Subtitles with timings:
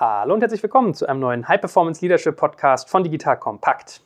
[0.00, 4.00] Hallo und herzlich willkommen zu einem neuen High Performance Leadership Podcast von Digital Compact.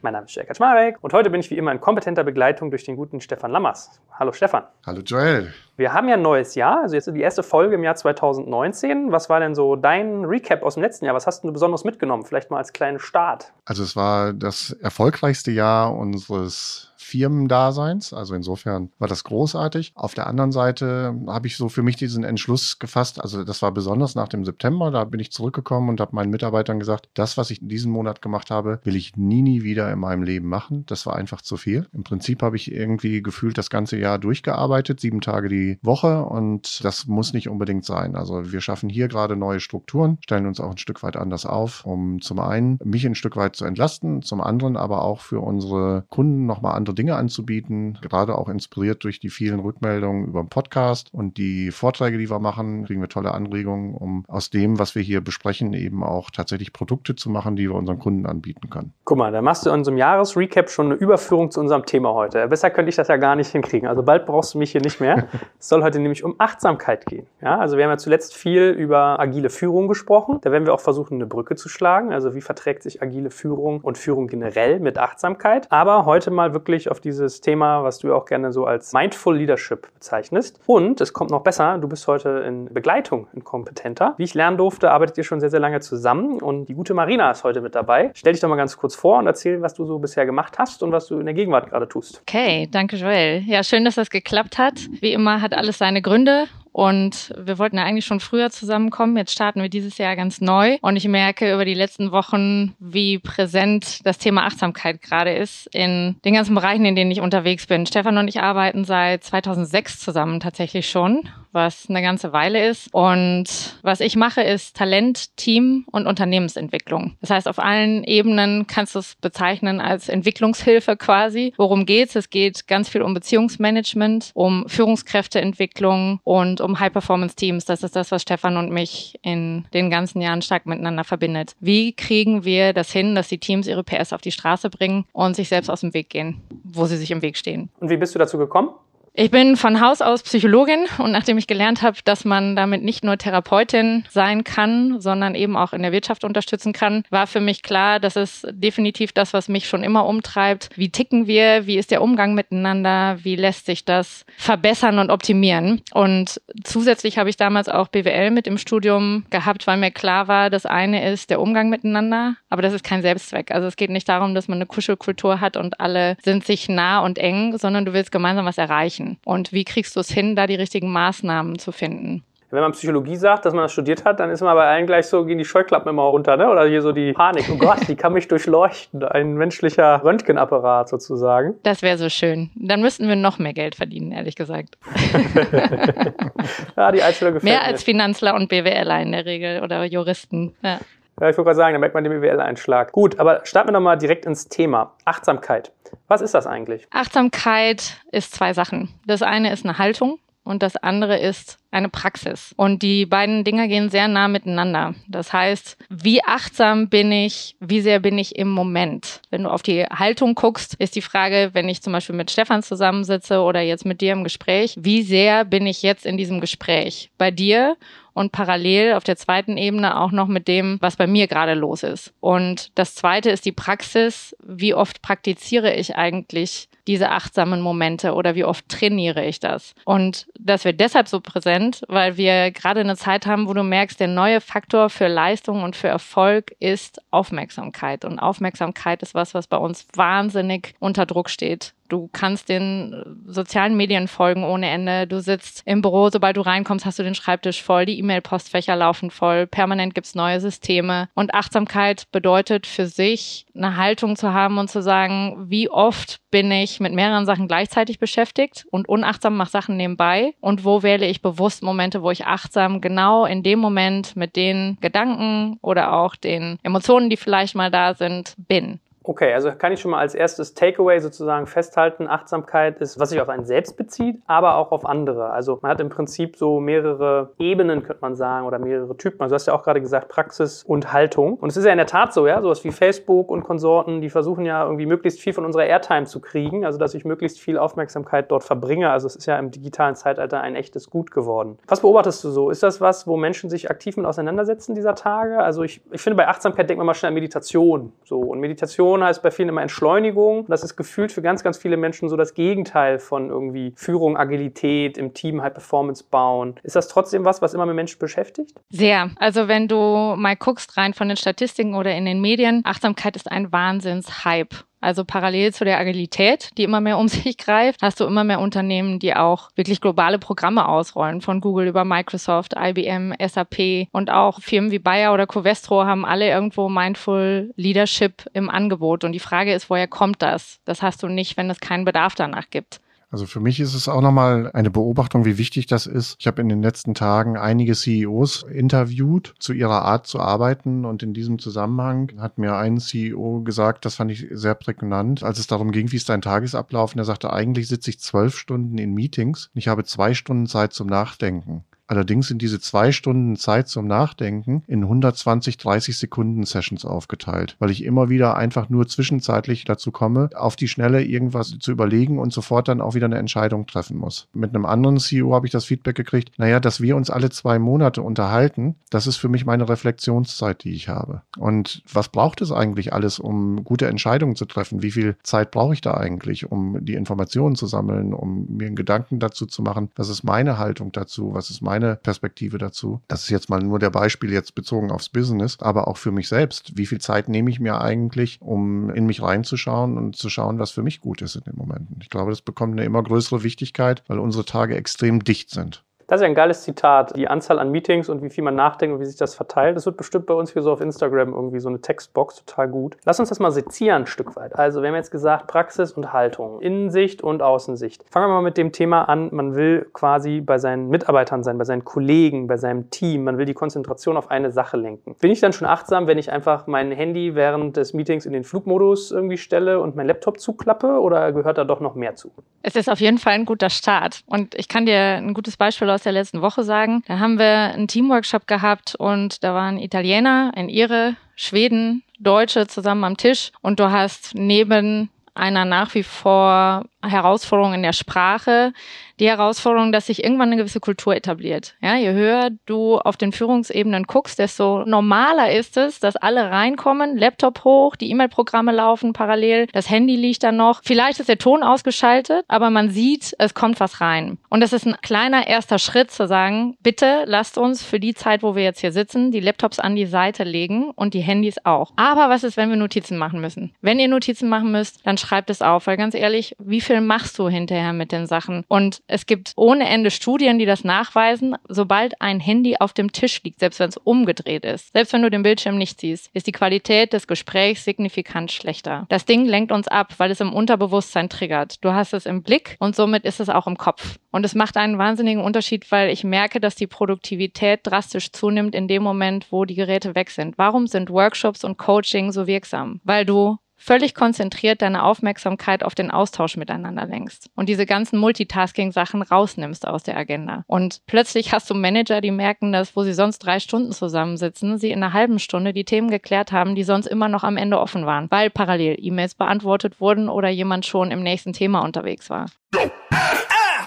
[0.00, 2.82] Mein Name ist Jörg Kaczmarek und heute bin ich wie immer in kompetenter Begleitung durch
[2.82, 4.00] den guten Stefan Lammers.
[4.10, 4.64] Hallo Stefan.
[4.84, 5.54] Hallo Joel.
[5.76, 9.12] Wir haben ja ein neues Jahr, also jetzt die erste Folge im Jahr 2019.
[9.12, 11.14] Was war denn so dein Recap aus dem letzten Jahr?
[11.14, 12.24] Was hast du besonders mitgenommen?
[12.24, 13.52] Vielleicht mal als kleinen Start.
[13.64, 18.12] Also es war das erfolgreichste Jahr unseres Firmendaseins.
[18.12, 19.92] Also insofern war das großartig.
[19.94, 23.20] Auf der anderen Seite habe ich so für mich diesen Entschluss gefasst.
[23.20, 24.90] Also das war besonders nach dem September.
[24.90, 28.22] Da bin ich zurückgekommen und habe meinen Mitarbeitern gesagt, das, was ich in diesem Monat
[28.22, 30.84] gemacht habe, will ich nie, nie wieder in meinem Leben machen.
[30.86, 31.86] Das war einfach zu viel.
[31.92, 36.84] Im Prinzip habe ich irgendwie gefühlt das ganze Jahr durchgearbeitet, sieben Tage die Woche und
[36.84, 38.16] das muss nicht unbedingt sein.
[38.16, 41.84] Also wir schaffen hier gerade neue Strukturen, stellen uns auch ein Stück weit anders auf,
[41.84, 46.04] um zum einen mich ein Stück weit zu entlasten, zum anderen aber auch für unsere
[46.08, 50.48] Kunden nochmal andere Dinge Dinge anzubieten, gerade auch inspiriert durch die vielen Rückmeldungen über den
[50.48, 54.94] Podcast und die Vorträge, die wir machen, kriegen wir tolle Anregungen, um aus dem, was
[54.94, 58.94] wir hier besprechen, eben auch tatsächlich Produkte zu machen, die wir unseren Kunden anbieten können.
[59.04, 62.48] Guck mal, da machst du in unserem Jahresrecap schon eine Überführung zu unserem Thema heute.
[62.48, 63.88] Besser könnte ich das ja gar nicht hinkriegen.
[63.88, 65.28] Also bald brauchst du mich hier nicht mehr.
[65.58, 67.26] es soll heute nämlich um Achtsamkeit gehen.
[67.42, 70.38] Ja, also wir haben ja zuletzt viel über agile Führung gesprochen.
[70.42, 72.12] Da werden wir auch versuchen, eine Brücke zu schlagen.
[72.12, 75.70] Also wie verträgt sich agile Führung und Führung generell mit Achtsamkeit?
[75.70, 79.88] Aber heute mal wirklich auf dieses Thema, was du auch gerne so als Mindful Leadership
[79.94, 80.60] bezeichnest.
[80.66, 84.14] Und es kommt noch besser, du bist heute in Begleitung, in kompetenter.
[84.16, 87.30] Wie ich lernen durfte, arbeitet ihr schon sehr, sehr lange zusammen und die gute Marina
[87.30, 88.10] ist heute mit dabei.
[88.14, 90.82] Stell dich doch mal ganz kurz vor und erzähl, was du so bisher gemacht hast
[90.82, 92.22] und was du in der Gegenwart gerade tust.
[92.22, 93.42] Okay, danke Joel.
[93.46, 94.74] Ja, schön, dass das geklappt hat.
[95.00, 99.16] Wie immer hat alles seine Gründe und wir wollten ja eigentlich schon früher zusammenkommen.
[99.16, 100.78] Jetzt starten wir dieses Jahr ganz neu.
[100.80, 106.16] Und ich merke über die letzten Wochen, wie präsent das Thema Achtsamkeit gerade ist in
[106.24, 107.86] den ganzen Bereichen, in denen ich unterwegs bin.
[107.86, 112.88] Stefan und ich arbeiten seit 2006 zusammen tatsächlich schon was eine ganze Weile ist.
[112.92, 117.16] Und was ich mache, ist Talent, Team und Unternehmensentwicklung.
[117.20, 121.52] Das heißt, auf allen Ebenen kannst du es bezeichnen als Entwicklungshilfe quasi.
[121.56, 122.16] Worum geht's?
[122.16, 127.64] Es geht ganz viel um Beziehungsmanagement, um Führungskräfteentwicklung und um High-Performance-Teams.
[127.64, 131.54] Das ist das, was Stefan und mich in den ganzen Jahren stark miteinander verbindet.
[131.60, 135.36] Wie kriegen wir das hin, dass die Teams ihre PS auf die Straße bringen und
[135.36, 137.70] sich selbst aus dem Weg gehen, wo sie sich im Weg stehen?
[137.80, 138.70] Und wie bist du dazu gekommen?
[139.14, 143.04] Ich bin von Haus aus Psychologin und nachdem ich gelernt habe, dass man damit nicht
[143.04, 147.62] nur Therapeutin sein kann, sondern eben auch in der Wirtschaft unterstützen kann, war für mich
[147.62, 150.70] klar, das ist definitiv das, was mich schon immer umtreibt.
[150.76, 151.66] Wie ticken wir?
[151.66, 153.18] Wie ist der Umgang miteinander?
[153.22, 155.82] Wie lässt sich das verbessern und optimieren?
[155.92, 160.48] Und zusätzlich habe ich damals auch BWL mit im Studium gehabt, weil mir klar war,
[160.48, 163.50] das eine ist der Umgang miteinander, aber das ist kein Selbstzweck.
[163.50, 167.00] Also es geht nicht darum, dass man eine Kuschelkultur hat und alle sind sich nah
[167.00, 169.18] und eng, sondern du willst gemeinsam was erreichen erreichen?
[169.24, 172.24] Und wie kriegst du es hin, da die richtigen Maßnahmen zu finden?
[172.50, 175.06] Wenn man Psychologie sagt, dass man das studiert hat, dann ist man bei allen gleich
[175.06, 176.50] so, gehen die Scheuklappen immer runter, ne?
[176.50, 177.46] Oder hier so die Panik.
[177.50, 179.02] Oh Gott, die kann mich durchleuchten.
[179.02, 181.54] Ein menschlicher Röntgenapparat sozusagen.
[181.62, 182.50] Das wäre so schön.
[182.54, 184.76] Dann müssten wir noch mehr Geld verdienen, ehrlich gesagt.
[186.76, 190.54] ja, die Einstellung gefällt Mehr als Finanzler und BWLer in der Regel oder Juristen.
[190.60, 190.78] Ja.
[191.22, 192.90] Ja, ich wollte gerade sagen, da merkt man den BWL-Einschlag.
[192.90, 194.94] Gut, aber starten wir nochmal direkt ins Thema.
[195.04, 195.70] Achtsamkeit.
[196.08, 196.88] Was ist das eigentlich?
[196.90, 198.88] Achtssamkeit ist zwei Sachen.
[199.06, 202.52] Das eine ist eine Haltung und das andere ist eine Praxis.
[202.56, 204.96] Und die beiden Dinge gehen sehr nah miteinander.
[205.06, 209.22] Das heißt, wie achtsam bin ich, wie sehr bin ich im Moment?
[209.30, 212.64] Wenn du auf die Haltung guckst, ist die Frage, wenn ich zum Beispiel mit Stefan
[212.64, 217.12] zusammensitze oder jetzt mit dir im Gespräch, wie sehr bin ich jetzt in diesem Gespräch?
[217.16, 217.76] Bei dir
[218.14, 221.82] und parallel auf der zweiten Ebene auch noch mit dem, was bei mir gerade los
[221.82, 222.12] ist.
[222.20, 224.36] Und das zweite ist die Praxis.
[224.42, 229.74] Wie oft praktiziere ich eigentlich diese achtsamen Momente oder wie oft trainiere ich das?
[229.84, 234.00] Und das wird deshalb so präsent, weil wir gerade eine Zeit haben, wo du merkst,
[234.00, 238.04] der neue Faktor für Leistung und für Erfolg ist Aufmerksamkeit.
[238.04, 241.74] Und Aufmerksamkeit ist was, was bei uns wahnsinnig unter Druck steht.
[241.92, 245.06] Du kannst den äh, sozialen Medien folgen ohne Ende.
[245.06, 249.10] Du sitzt im Büro, sobald du reinkommst, hast du den Schreibtisch voll, die E-Mail-Postfächer laufen
[249.10, 251.10] voll, permanent gibt's neue Systeme.
[251.12, 256.50] Und Achtsamkeit bedeutet für sich, eine Haltung zu haben und zu sagen, wie oft bin
[256.50, 261.20] ich mit mehreren Sachen gleichzeitig beschäftigt und unachtsam mache Sachen nebenbei und wo wähle ich
[261.20, 266.58] bewusst Momente, wo ich achtsam genau in dem Moment mit den Gedanken oder auch den
[266.62, 268.80] Emotionen, die vielleicht mal da sind, bin.
[269.04, 273.20] Okay, also kann ich schon mal als erstes Takeaway sozusagen festhalten, Achtsamkeit ist, was sich
[273.20, 275.30] auf einen selbst bezieht, aber auch auf andere.
[275.30, 279.22] Also man hat im Prinzip so mehrere Ebenen, könnte man sagen, oder mehrere Typen.
[279.22, 281.34] Also du hast ja auch gerade gesagt, Praxis und Haltung.
[281.34, 284.10] Und es ist ja in der Tat so, ja, sowas wie Facebook und Konsorten, die
[284.10, 287.58] versuchen ja irgendwie möglichst viel von unserer Airtime zu kriegen, also dass ich möglichst viel
[287.58, 288.90] Aufmerksamkeit dort verbringe.
[288.90, 291.58] Also es ist ja im digitalen Zeitalter ein echtes Gut geworden.
[291.66, 292.50] Was beobachtest du so?
[292.50, 295.38] Ist das was, wo Menschen sich aktiv mit auseinandersetzen dieser Tage?
[295.38, 297.92] Also ich, ich finde, bei Achtsamkeit denkt man mal schnell an Meditation.
[298.04, 298.18] So.
[298.20, 300.46] Und Meditation heißt bei vielen immer Entschleunigung.
[300.48, 304.98] Das ist gefühlt für ganz, ganz viele Menschen so das Gegenteil von irgendwie Führung, Agilität,
[304.98, 306.56] im Team High Performance bauen.
[306.64, 308.60] Ist das trotzdem was, was immer mehr Menschen beschäftigt?
[308.70, 309.10] Sehr.
[309.16, 309.76] Also wenn du
[310.16, 314.64] mal guckst rein von den Statistiken oder in den Medien, Achtsamkeit ist ein Wahnsinns-Hype.
[314.82, 318.40] Also parallel zu der Agilität, die immer mehr um sich greift, hast du immer mehr
[318.40, 324.40] Unternehmen, die auch wirklich globale Programme ausrollen, von Google über Microsoft, IBM, SAP und auch
[324.40, 329.04] Firmen wie Bayer oder Covestro haben alle irgendwo Mindful Leadership im Angebot.
[329.04, 330.60] Und die Frage ist, woher kommt das?
[330.64, 332.81] Das hast du nicht, wenn es keinen Bedarf danach gibt.
[333.12, 336.16] Also für mich ist es auch nochmal eine Beobachtung, wie wichtig das ist.
[336.18, 341.02] Ich habe in den letzten Tagen einige CEOs interviewt zu ihrer Art zu arbeiten und
[341.02, 345.46] in diesem Zusammenhang hat mir ein CEO gesagt, das fand ich sehr prägnant, als es
[345.46, 346.94] darum ging, wie ist dein Tagesablauf.
[346.94, 350.46] Und er sagte, eigentlich sitze ich zwölf Stunden in Meetings und ich habe zwei Stunden
[350.46, 351.64] Zeit zum Nachdenken.
[351.92, 357.70] Allerdings sind diese zwei Stunden Zeit zum Nachdenken in 120, 30 Sekunden Sessions aufgeteilt, weil
[357.70, 362.32] ich immer wieder einfach nur zwischenzeitlich dazu komme, auf die Schnelle irgendwas zu überlegen und
[362.32, 364.26] sofort dann auch wieder eine Entscheidung treffen muss.
[364.32, 367.58] Mit einem anderen CEO habe ich das Feedback gekriegt, naja, dass wir uns alle zwei
[367.58, 371.20] Monate unterhalten, das ist für mich meine Reflexionszeit, die ich habe.
[371.36, 374.82] Und was braucht es eigentlich alles, um gute Entscheidungen zu treffen?
[374.82, 378.76] Wie viel Zeit brauche ich da eigentlich, um die Informationen zu sammeln, um mir einen
[378.76, 379.90] Gedanken dazu zu machen?
[379.94, 381.34] Was ist meine Haltung dazu?
[381.34, 383.02] Was ist meine meine Perspektive dazu.
[383.08, 386.28] Das ist jetzt mal nur der Beispiel jetzt bezogen aufs Business, aber auch für mich
[386.28, 386.76] selbst.
[386.76, 390.70] Wie viel Zeit nehme ich mir eigentlich, um in mich reinzuschauen und zu schauen, was
[390.70, 391.98] für mich gut ist in den Momenten?
[392.00, 395.84] Ich glaube, das bekommt eine immer größere Wichtigkeit, weil unsere Tage extrem dicht sind.
[396.12, 397.16] Das ist ja ein geiles Zitat.
[397.16, 399.76] Die Anzahl an Meetings und wie viel man nachdenkt und wie sich das verteilt.
[399.76, 402.98] Das wird bestimmt bei uns hier so auf Instagram irgendwie so eine Textbox total gut.
[403.06, 404.54] Lass uns das mal sezieren ein Stück weit.
[404.54, 408.04] Also, wir haben jetzt gesagt, Praxis und Haltung, Innensicht und Außensicht.
[408.10, 409.30] Fangen wir mal mit dem Thema an.
[409.32, 413.24] Man will quasi bei seinen Mitarbeitern sein, bei seinen Kollegen, bei seinem Team.
[413.24, 415.16] Man will die Konzentration auf eine Sache lenken.
[415.18, 418.44] Bin ich dann schon achtsam, wenn ich einfach mein Handy während des Meetings in den
[418.44, 422.32] Flugmodus irgendwie stelle und mein Laptop zuklappe oder gehört da doch noch mehr zu?
[422.60, 424.20] Es ist auf jeden Fall ein guter Start.
[424.26, 427.02] Und ich kann dir ein gutes Beispiel aus der letzten Woche sagen.
[427.06, 433.04] Da haben wir einen Teamworkshop gehabt und da waren Italiener, ein Ire, Schweden, Deutsche zusammen
[433.04, 438.72] am Tisch und du hast neben einer nach wie vor Herausforderung in der Sprache,
[439.18, 441.74] die Herausforderung, dass sich irgendwann eine gewisse Kultur etabliert.
[441.80, 447.16] Ja, je höher du auf den Führungsebenen guckst, desto normaler ist es, dass alle reinkommen,
[447.16, 450.80] Laptop hoch, die E-Mail-Programme laufen parallel, das Handy liegt dann noch.
[450.84, 454.38] Vielleicht ist der Ton ausgeschaltet, aber man sieht, es kommt was rein.
[454.48, 458.42] Und das ist ein kleiner erster Schritt zu sagen, bitte lasst uns für die Zeit,
[458.42, 461.92] wo wir jetzt hier sitzen, die Laptops an die Seite legen und die Handys auch.
[461.96, 463.72] Aber was ist, wenn wir Notizen machen müssen?
[463.80, 467.38] Wenn ihr Notizen machen müsst, dann schreibt es auf, weil ganz ehrlich, wie viel machst
[467.38, 468.64] du hinterher mit den Sachen?
[468.68, 471.56] Und es gibt ohne Ende Studien, die das nachweisen.
[471.68, 475.30] Sobald ein Handy auf dem Tisch liegt, selbst wenn es umgedreht ist, selbst wenn du
[475.30, 479.06] den Bildschirm nicht siehst, ist die Qualität des Gesprächs signifikant schlechter.
[479.08, 481.84] Das Ding lenkt uns ab, weil es im Unterbewusstsein triggert.
[481.84, 484.18] Du hast es im Blick und somit ist es auch im Kopf.
[484.30, 488.88] Und es macht einen wahnsinnigen Unterschied, weil ich merke, dass die Produktivität drastisch zunimmt in
[488.88, 490.58] dem Moment, wo die Geräte weg sind.
[490.58, 493.00] Warum sind Workshops und Coaching so wirksam?
[493.04, 499.22] Weil du völlig konzentriert deine Aufmerksamkeit auf den Austausch miteinander lenkst und diese ganzen Multitasking-Sachen
[499.22, 500.64] rausnimmst aus der Agenda.
[500.68, 504.90] Und plötzlich hast du Manager, die merken, dass, wo sie sonst drei Stunden zusammensitzen, sie
[504.90, 508.06] in einer halben Stunde die Themen geklärt haben, die sonst immer noch am Ende offen
[508.06, 512.46] waren, weil parallel E-Mails beantwortet wurden oder jemand schon im nächsten Thema unterwegs war.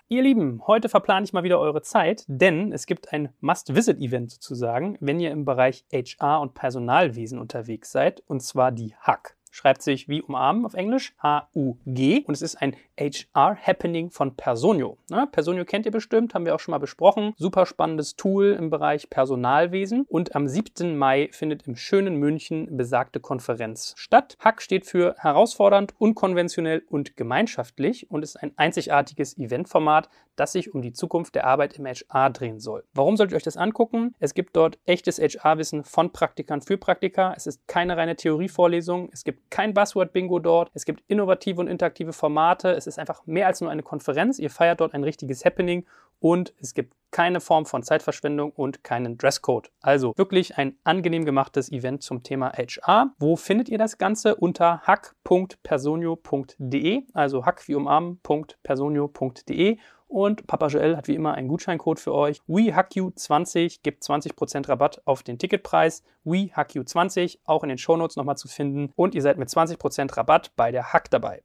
[0.08, 4.98] Ihr Lieben, heute verplane ich mal wieder eure Zeit, denn es gibt ein Must-Visit-Event sozusagen,
[5.00, 10.09] wenn ihr im Bereich HR und Personalwesen unterwegs seid, und zwar die Hack schreibt sich
[10.09, 12.25] wie umarmen auf Englisch, H-U-G.
[12.27, 14.97] Und es ist ein HR-Happening von Personio.
[15.09, 15.27] Ne?
[15.31, 17.33] Personio kennt ihr bestimmt, haben wir auch schon mal besprochen.
[17.38, 20.05] Super spannendes Tool im Bereich Personalwesen.
[20.09, 20.97] Und am 7.
[20.97, 24.35] Mai findet im schönen München besagte Konferenz statt.
[24.39, 30.82] Hack steht für herausfordernd, unkonventionell und gemeinschaftlich und ist ein einzigartiges Eventformat, das sich um
[30.82, 32.84] die Zukunft der Arbeit im HR drehen soll.
[32.94, 34.15] Warum solltet ihr euch das angucken?
[34.20, 37.34] Es gibt dort echtes HR-Wissen von Praktikern für Praktika.
[37.36, 39.10] Es ist keine reine Theorievorlesung.
[39.12, 40.72] Es gibt kein Buzzword-Bingo dort.
[40.74, 42.72] Es gibt innovative und interaktive Formate.
[42.72, 44.39] Es ist einfach mehr als nur eine Konferenz.
[44.39, 45.86] Ihr feiert dort ein richtiges Happening
[46.20, 49.72] und es gibt keine Form von Zeitverschwendung und keinen Dresscode.
[49.82, 53.13] Also wirklich ein angenehm gemachtes Event zum Thema HR.
[53.20, 54.36] Wo findet ihr das Ganze?
[54.36, 62.13] Unter hack.personio.de, also hack wie umarmen.personio.de und Papa Joel hat wie immer einen Gutscheincode für
[62.13, 62.39] euch.
[62.47, 66.03] WeHackYou20 gibt 20% Rabatt auf den Ticketpreis.
[66.25, 68.91] WeHackYou20 auch in den Shownotes nochmal zu finden.
[68.95, 71.41] Und ihr seid mit 20% Rabatt bei der Hack dabei.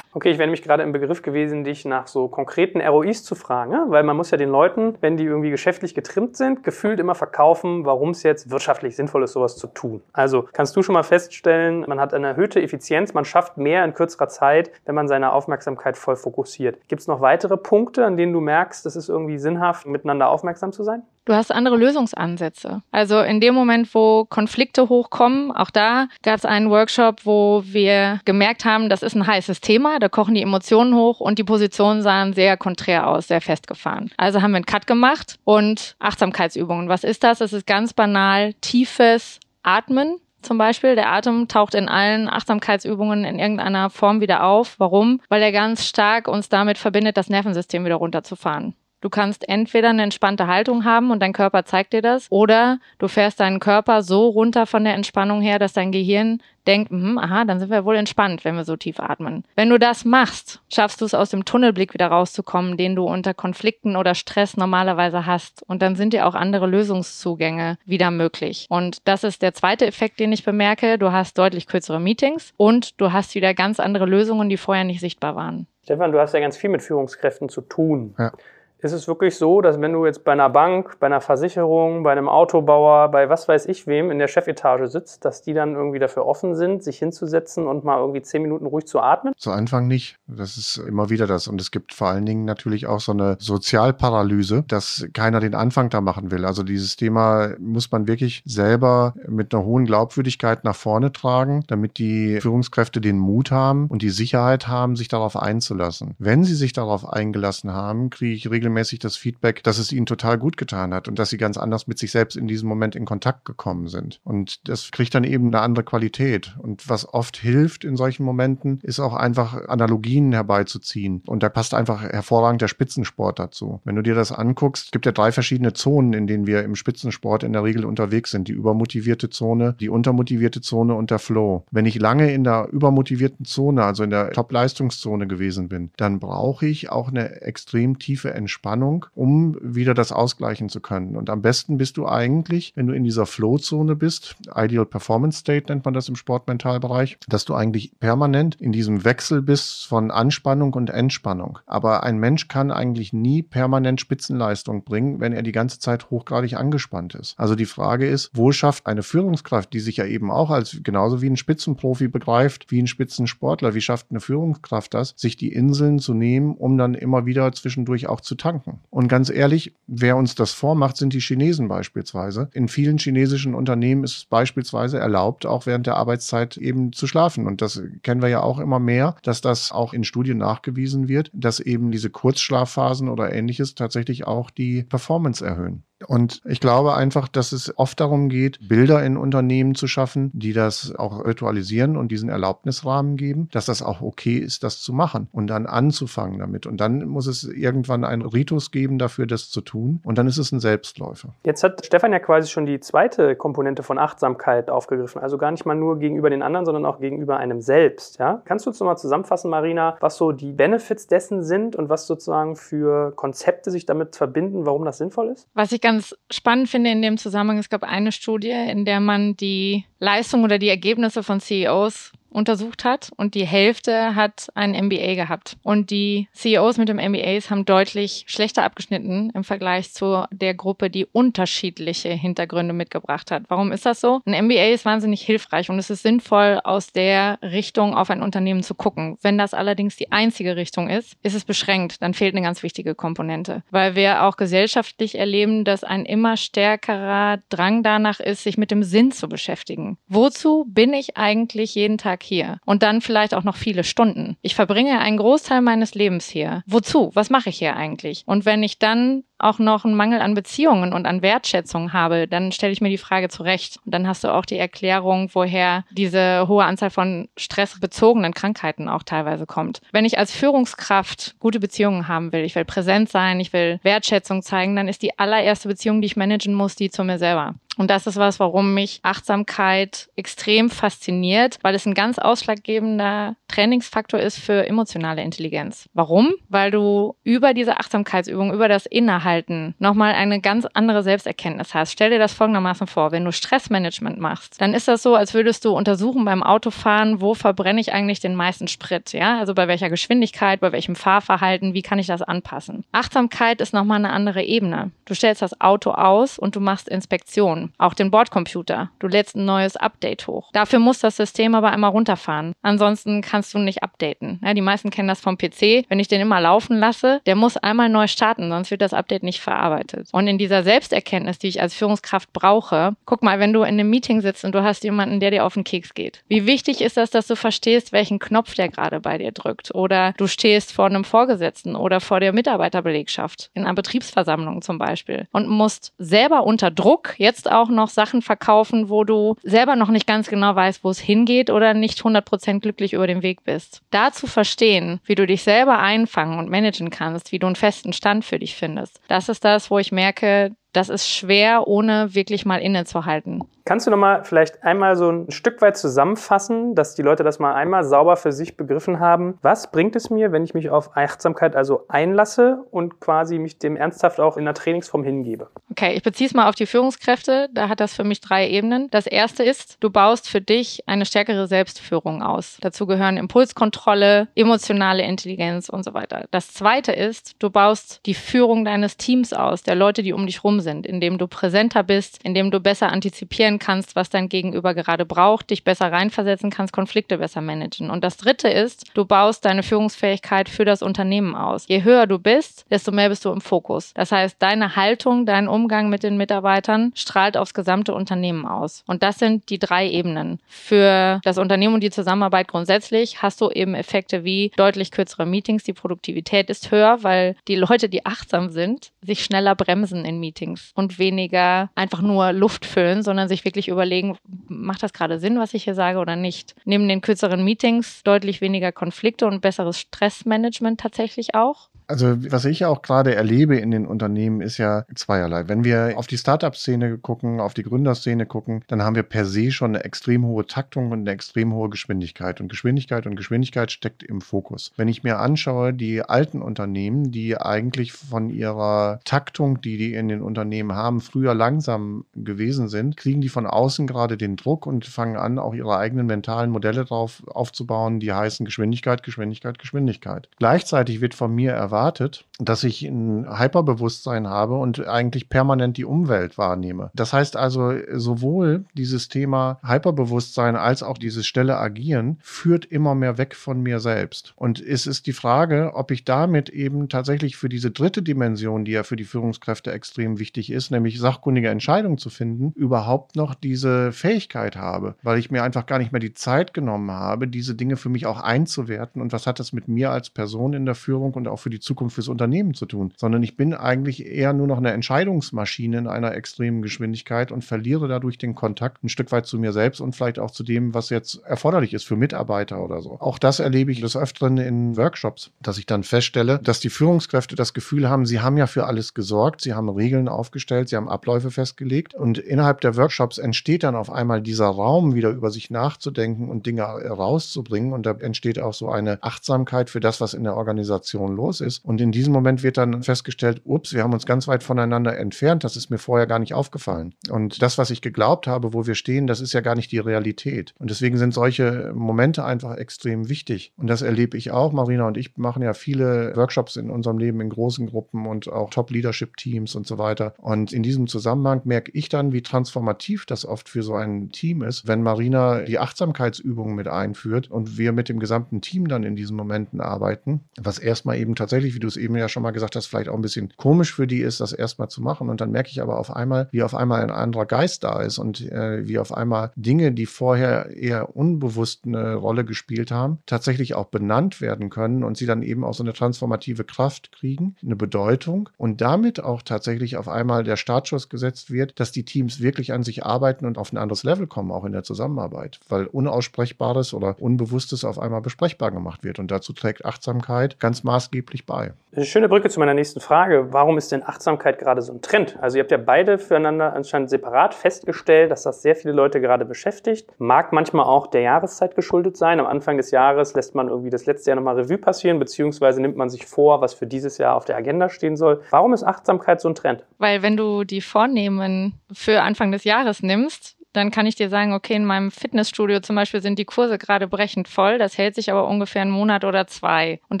[0.12, 3.92] Okay, ich wäre nämlich gerade im Begriff gewesen, dich nach so konkreten ROIs zu fragen,
[3.92, 7.84] weil man muss ja den Leuten, wenn die irgendwie geschäftlich getrimmt sind, gefühlt immer verkaufen,
[7.84, 10.02] warum es jetzt wirtschaftlich sinnvoll ist, sowas zu tun.
[10.12, 13.94] Also kannst du schon mal feststellen, man hat eine erhöhte Effizienz, man schafft mehr in
[13.94, 16.88] kürzerer Zeit, wenn man seine Aufmerksamkeit voll fokussiert.
[16.88, 20.72] Gibt es noch weitere Punkte, an denen du merkst, es ist irgendwie sinnhaft, miteinander aufmerksam
[20.72, 21.04] zu sein?
[21.30, 22.82] Du hast andere Lösungsansätze.
[22.90, 28.18] Also in dem Moment, wo Konflikte hochkommen, auch da gab es einen Workshop, wo wir
[28.24, 32.02] gemerkt haben, das ist ein heißes Thema, da kochen die Emotionen hoch und die Positionen
[32.02, 34.10] sahen sehr konträr aus, sehr festgefahren.
[34.16, 36.88] Also haben wir einen Cut gemacht und Achtsamkeitsübungen.
[36.88, 37.40] Was ist das?
[37.40, 40.96] Es ist ganz banal tiefes Atmen, zum Beispiel.
[40.96, 44.74] Der Atem taucht in allen Achtsamkeitsübungen in irgendeiner Form wieder auf.
[44.78, 45.20] Warum?
[45.28, 48.74] Weil er ganz stark uns damit verbindet, das Nervensystem wieder runterzufahren.
[49.00, 53.08] Du kannst entweder eine entspannte Haltung haben und dein Körper zeigt dir das, oder du
[53.08, 57.46] fährst deinen Körper so runter von der Entspannung her, dass dein Gehirn denkt, hm, aha,
[57.46, 59.44] dann sind wir wohl entspannt, wenn wir so tief atmen.
[59.56, 63.32] Wenn du das machst, schaffst du es aus dem Tunnelblick wieder rauszukommen, den du unter
[63.32, 65.62] Konflikten oder Stress normalerweise hast.
[65.66, 68.66] Und dann sind dir auch andere Lösungszugänge wieder möglich.
[68.68, 70.98] Und das ist der zweite Effekt, den ich bemerke.
[70.98, 75.00] Du hast deutlich kürzere Meetings und du hast wieder ganz andere Lösungen, die vorher nicht
[75.00, 75.66] sichtbar waren.
[75.84, 78.14] Stefan, du hast ja ganz viel mit Führungskräften zu tun.
[78.18, 78.32] Ja
[78.82, 82.12] ist es wirklich so, dass wenn du jetzt bei einer Bank, bei einer Versicherung, bei
[82.12, 85.98] einem Autobauer, bei was weiß ich wem in der Chefetage sitzt, dass die dann irgendwie
[85.98, 89.34] dafür offen sind, sich hinzusetzen und mal irgendwie zehn Minuten ruhig zu atmen?
[89.36, 90.16] Zu Anfang nicht.
[90.26, 91.46] Das ist immer wieder das.
[91.46, 95.90] Und es gibt vor allen Dingen natürlich auch so eine Sozialparalyse, dass keiner den Anfang
[95.90, 96.46] da machen will.
[96.46, 101.98] Also dieses Thema muss man wirklich selber mit einer hohen Glaubwürdigkeit nach vorne tragen, damit
[101.98, 106.14] die Führungskräfte den Mut haben und die Sicherheit haben, sich darauf einzulassen.
[106.18, 110.06] Wenn sie sich darauf eingelassen haben, kriege ich regelmäßig regelmäßig das Feedback, dass es ihnen
[110.06, 112.94] total gut getan hat und dass sie ganz anders mit sich selbst in diesem Moment
[112.94, 114.20] in Kontakt gekommen sind.
[114.24, 116.56] Und das kriegt dann eben eine andere Qualität.
[116.58, 121.22] Und was oft hilft in solchen Momenten, ist auch einfach Analogien herbeizuziehen.
[121.26, 123.80] Und da passt einfach hervorragend der Spitzensport dazu.
[123.84, 127.42] Wenn du dir das anguckst, gibt ja drei verschiedene Zonen, in denen wir im Spitzensport
[127.42, 128.48] in der Regel unterwegs sind.
[128.48, 131.64] Die übermotivierte Zone, die untermotivierte Zone und der Flow.
[131.70, 136.66] Wenn ich lange in der übermotivierten Zone, also in der Top-Leistungszone gewesen bin, dann brauche
[136.66, 141.16] ich auch eine extrem tiefe Entspannung Entspannung, um wieder das ausgleichen zu können.
[141.16, 145.72] Und am besten bist du eigentlich, wenn du in dieser Flow-Zone bist, Ideal Performance State
[145.72, 150.74] nennt man das im Sportmentalbereich, dass du eigentlich permanent in diesem Wechsel bist von Anspannung
[150.74, 151.58] und Entspannung.
[151.64, 156.54] Aber ein Mensch kann eigentlich nie permanent Spitzenleistung bringen, wenn er die ganze Zeit hochgradig
[156.54, 157.40] angespannt ist.
[157.40, 161.22] Also die Frage ist, wo schafft eine Führungskraft, die sich ja eben auch als genauso
[161.22, 165.98] wie ein Spitzenprofi begreift, wie ein Spitzensportler, wie schafft eine Führungskraft das, sich die Inseln
[165.98, 168.49] zu nehmen, um dann immer wieder zwischendurch auch zu tanken?
[168.50, 168.80] Tanken.
[168.90, 172.48] Und ganz ehrlich, wer uns das vormacht, sind die Chinesen beispielsweise.
[172.52, 177.46] In vielen chinesischen Unternehmen ist es beispielsweise erlaubt, auch während der Arbeitszeit eben zu schlafen.
[177.46, 181.30] Und das kennen wir ja auch immer mehr, dass das auch in Studien nachgewiesen wird,
[181.32, 185.84] dass eben diese Kurzschlafphasen oder ähnliches tatsächlich auch die Performance erhöhen.
[186.06, 190.52] Und ich glaube einfach, dass es oft darum geht, Bilder in Unternehmen zu schaffen, die
[190.52, 195.28] das auch ritualisieren und diesen Erlaubnisrahmen geben, dass das auch okay ist, das zu machen
[195.32, 196.66] und dann anzufangen damit.
[196.66, 200.00] Und dann muss es irgendwann einen Ritus geben dafür, das zu tun.
[200.04, 201.34] Und dann ist es ein Selbstläufer.
[201.44, 205.20] Jetzt hat Stefan ja quasi schon die zweite Komponente von Achtsamkeit aufgegriffen.
[205.20, 208.18] Also gar nicht mal nur gegenüber den anderen, sondern auch gegenüber einem selbst.
[208.18, 208.42] Ja?
[208.44, 212.56] Kannst du uns nochmal zusammenfassen, Marina, was so die Benefits dessen sind und was sozusagen
[212.56, 215.48] für Konzepte sich damit verbinden, warum das sinnvoll ist?
[215.54, 215.89] Was ich ganz
[216.30, 220.58] spannend finde in dem Zusammenhang, es gab eine Studie, in der man die Leistung oder
[220.58, 225.56] die Ergebnisse von CEOs untersucht hat und die Hälfte hat ein MBA gehabt.
[225.62, 230.90] Und die CEOs mit dem MBAs haben deutlich schlechter abgeschnitten im Vergleich zu der Gruppe,
[230.90, 233.44] die unterschiedliche Hintergründe mitgebracht hat.
[233.48, 234.20] Warum ist das so?
[234.24, 238.62] Ein MBA ist wahnsinnig hilfreich und es ist sinnvoll, aus der Richtung auf ein Unternehmen
[238.62, 239.18] zu gucken.
[239.22, 242.02] Wenn das allerdings die einzige Richtung ist, ist es beschränkt.
[242.02, 247.38] Dann fehlt eine ganz wichtige Komponente, weil wir auch gesellschaftlich erleben, dass ein immer stärkerer
[247.48, 249.98] Drang danach ist, sich mit dem Sinn zu beschäftigen.
[250.08, 254.36] Wozu bin ich eigentlich jeden Tag Tag hier und dann vielleicht auch noch viele Stunden.
[254.42, 256.62] Ich verbringe einen Großteil meines Lebens hier.
[256.66, 257.10] Wozu?
[257.14, 258.22] Was mache ich hier eigentlich?
[258.26, 262.52] Und wenn ich dann auch noch einen Mangel an Beziehungen und an Wertschätzung habe, dann
[262.52, 263.78] stelle ich mir die Frage zurecht.
[263.86, 269.02] Und dann hast du auch die Erklärung, woher diese hohe Anzahl von stressbezogenen Krankheiten auch
[269.02, 269.80] teilweise kommt.
[269.92, 274.42] Wenn ich als Führungskraft gute Beziehungen haben will, ich will präsent sein, ich will Wertschätzung
[274.42, 277.54] zeigen, dann ist die allererste Beziehung, die ich managen muss, die zu mir selber.
[277.76, 284.20] Und das ist was, warum mich Achtsamkeit extrem fasziniert, weil es ein ganz ausschlaggebender Trainingsfaktor
[284.20, 285.88] ist für emotionale Intelligenz.
[285.94, 286.34] Warum?
[286.48, 291.92] Weil du über diese Achtsamkeitsübung, über das Innehalten nochmal eine ganz andere Selbsterkenntnis hast.
[291.92, 293.12] Stell dir das folgendermaßen vor.
[293.12, 297.34] Wenn du Stressmanagement machst, dann ist das so, als würdest du untersuchen beim Autofahren, wo
[297.34, 299.12] verbrenne ich eigentlich den meisten Sprit?
[299.12, 302.84] Ja, also bei welcher Geschwindigkeit, bei welchem Fahrverhalten, wie kann ich das anpassen?
[302.92, 304.90] Achtsamkeit ist nochmal eine andere Ebene.
[305.04, 308.90] Du stellst das Auto aus und du machst Inspektion auch den Bordcomputer.
[308.98, 310.50] Du lädst ein neues Update hoch.
[310.52, 312.52] Dafür muss das System aber einmal runterfahren.
[312.62, 314.40] Ansonsten kannst du nicht updaten.
[314.44, 315.84] Ja, die meisten kennen das vom PC.
[315.88, 319.22] Wenn ich den immer laufen lasse, der muss einmal neu starten, sonst wird das Update
[319.22, 320.08] nicht verarbeitet.
[320.12, 323.90] Und in dieser Selbsterkenntnis, die ich als Führungskraft brauche, guck mal, wenn du in einem
[323.90, 326.22] Meeting sitzt und du hast jemanden, der dir auf den Keks geht.
[326.28, 329.74] Wie wichtig ist das, dass du verstehst, welchen Knopf der gerade bei dir drückt?
[329.74, 335.26] Oder du stehst vor einem Vorgesetzten oder vor der Mitarbeiterbelegschaft, in einer Betriebsversammlung zum Beispiel,
[335.32, 340.06] und musst selber unter Druck jetzt auch noch Sachen verkaufen, wo du selber noch nicht
[340.06, 343.82] ganz genau weißt, wo es hingeht oder nicht 100% glücklich über den Weg bist.
[343.90, 347.92] Da zu verstehen, wie du dich selber einfangen und managen kannst, wie du einen festen
[347.92, 352.44] Stand für dich findest, das ist das, wo ich merke, das ist schwer, ohne wirklich
[352.44, 353.44] mal innezuhalten.
[353.64, 357.54] Kannst du nochmal vielleicht einmal so ein Stück weit zusammenfassen, dass die Leute das mal
[357.54, 359.38] einmal sauber für sich begriffen haben?
[359.42, 363.76] Was bringt es mir, wenn ich mich auf Achtsamkeit also einlasse und quasi mich dem
[363.76, 365.48] ernsthaft auch in der Trainingsform hingebe?
[365.70, 367.48] Okay, ich beziehe es mal auf die Führungskräfte.
[367.52, 368.88] Da hat das für mich drei Ebenen.
[368.90, 372.58] Das erste ist, du baust für dich eine stärkere Selbstführung aus.
[372.60, 376.26] Dazu gehören Impulskontrolle, emotionale Intelligenz und so weiter.
[376.30, 380.44] Das zweite ist, du baust die Führung deines Teams aus, der Leute, die um dich
[380.44, 385.04] rum sind, indem du präsenter bist, indem du besser antizipieren kannst, was dein Gegenüber gerade
[385.04, 387.90] braucht, dich besser reinversetzen kannst, Konflikte besser managen.
[387.90, 391.66] Und das dritte ist, du baust deine Führungsfähigkeit für das Unternehmen aus.
[391.68, 393.92] Je höher du bist, desto mehr bist du im Fokus.
[393.94, 398.84] Das heißt, deine Haltung, dein Umgang mit den Mitarbeitern strahlt aufs gesamte Unternehmen aus.
[398.86, 400.40] Und das sind die drei Ebenen.
[400.46, 405.64] Für das Unternehmen und die Zusammenarbeit grundsätzlich hast du eben Effekte wie deutlich kürzere Meetings,
[405.64, 410.72] die Produktivität ist höher, weil die Leute, die achtsam sind, sich schneller bremsen in Meetings
[410.74, 414.16] und weniger einfach nur Luft füllen, sondern sich wirklich überlegen,
[414.48, 416.54] macht das gerade Sinn, was ich hier sage oder nicht.
[416.64, 421.68] Neben den kürzeren Meetings deutlich weniger Konflikte und besseres Stressmanagement tatsächlich auch.
[421.90, 425.48] Also was ich auch gerade erlebe in den Unternehmen ist ja zweierlei.
[425.48, 429.50] Wenn wir auf die Startup-Szene gucken, auf die Gründerszene gucken, dann haben wir per se
[429.50, 432.40] schon eine extrem hohe Taktung und eine extrem hohe Geschwindigkeit.
[432.40, 434.70] Und Geschwindigkeit und Geschwindigkeit steckt im Fokus.
[434.76, 440.08] Wenn ich mir anschaue, die alten Unternehmen, die eigentlich von ihrer Taktung, die die in
[440.08, 444.86] den Unternehmen haben, früher langsam gewesen sind, kriegen die von außen gerade den Druck und
[444.86, 450.28] fangen an, auch ihre eigenen mentalen Modelle drauf aufzubauen, die heißen Geschwindigkeit, Geschwindigkeit, Geschwindigkeit.
[450.38, 455.84] Gleichzeitig wird von mir erwartet, erwartet, dass ich ein Hyperbewusstsein habe und eigentlich permanent die
[455.84, 456.90] Umwelt wahrnehme.
[456.94, 463.18] Das heißt also, sowohl dieses Thema Hyperbewusstsein als auch dieses schnelle Agieren führt immer mehr
[463.18, 464.32] weg von mir selbst.
[464.36, 468.72] Und es ist die Frage, ob ich damit eben tatsächlich für diese dritte Dimension, die
[468.72, 473.92] ja für die Führungskräfte extrem wichtig ist, nämlich sachkundige Entscheidungen zu finden, überhaupt noch diese
[473.92, 477.76] Fähigkeit habe, weil ich mir einfach gar nicht mehr die Zeit genommen habe, diese Dinge
[477.76, 481.14] für mich auch einzuwerten und was hat das mit mir als Person in der Führung
[481.14, 484.46] und auch für die Zukunft fürs Unternehmen zu tun, sondern ich bin eigentlich eher nur
[484.46, 489.26] noch eine Entscheidungsmaschine in einer extremen Geschwindigkeit und verliere dadurch den Kontakt ein Stück weit
[489.26, 492.82] zu mir selbst und vielleicht auch zu dem, was jetzt erforderlich ist für Mitarbeiter oder
[492.82, 492.96] so.
[493.00, 497.36] Auch das erlebe ich des Öfteren in Workshops, dass ich dann feststelle, dass die Führungskräfte
[497.36, 500.88] das Gefühl haben, sie haben ja für alles gesorgt, sie haben Regeln aufgestellt, sie haben
[500.88, 505.50] Abläufe festgelegt und innerhalb der Workshops entsteht dann auf einmal dieser Raum, wieder über sich
[505.50, 510.24] nachzudenken und Dinge rauszubringen und da entsteht auch so eine Achtsamkeit für das, was in
[510.24, 514.06] der Organisation los ist und in diesem Moment wird dann festgestellt, ups, wir haben uns
[514.06, 515.44] ganz weit voneinander entfernt.
[515.44, 516.94] Das ist mir vorher gar nicht aufgefallen.
[517.10, 519.78] Und das, was ich geglaubt habe, wo wir stehen, das ist ja gar nicht die
[519.78, 520.54] Realität.
[520.58, 523.52] Und deswegen sind solche Momente einfach extrem wichtig.
[523.56, 524.52] Und das erlebe ich auch.
[524.52, 528.50] Marina und ich machen ja viele Workshops in unserem Leben in großen Gruppen und auch
[528.50, 530.14] Top-Leadership-Teams und so weiter.
[530.18, 534.42] Und in diesem Zusammenhang merke ich dann, wie transformativ das oft für so ein Team
[534.42, 538.96] ist, wenn Marina die Achtsamkeitsübungen mit einführt und wir mit dem gesamten Team dann in
[538.96, 542.56] diesen Momenten arbeiten, was erstmal eben tatsächlich, wie du es eben ja schon mal gesagt
[542.56, 545.08] hast, vielleicht auch ein bisschen komisch für die ist, das erstmal zu machen.
[545.08, 547.98] Und dann merke ich aber auf einmal, wie auf einmal ein anderer Geist da ist
[547.98, 553.54] und äh, wie auf einmal Dinge, die vorher eher unbewusst eine Rolle gespielt haben, tatsächlich
[553.54, 557.56] auch benannt werden können und sie dann eben auch so eine transformative Kraft kriegen, eine
[557.56, 562.52] Bedeutung und damit auch tatsächlich auf einmal der Startschuss gesetzt wird, dass die Teams wirklich
[562.52, 566.74] an sich arbeiten und auf ein anderes Level kommen, auch in der Zusammenarbeit, weil Unaussprechbares
[566.74, 568.98] oder Unbewusstes auf einmal besprechbar gemacht wird.
[568.98, 571.52] Und dazu trägt Achtsamkeit ganz maßgeblich bei.
[571.74, 573.32] Eine schöne Brücke zu meiner nächsten Frage.
[573.32, 575.16] Warum ist denn Achtsamkeit gerade so ein Trend?
[575.20, 579.24] Also ihr habt ja beide füreinander anscheinend separat festgestellt, dass das sehr viele Leute gerade
[579.24, 579.88] beschäftigt.
[579.98, 582.18] Mag manchmal auch der Jahreszeit geschuldet sein.
[582.18, 585.76] Am Anfang des Jahres lässt man irgendwie das letzte Jahr nochmal Revue passieren, beziehungsweise nimmt
[585.76, 588.20] man sich vor, was für dieses Jahr auf der Agenda stehen soll.
[588.30, 589.64] Warum ist Achtsamkeit so ein Trend?
[589.78, 594.32] Weil wenn du die Vornehmen für Anfang des Jahres nimmst, dann kann ich dir sagen,
[594.32, 597.58] okay, in meinem Fitnessstudio zum Beispiel sind die Kurse gerade brechend voll.
[597.58, 600.00] Das hält sich aber ungefähr einen Monat oder zwei und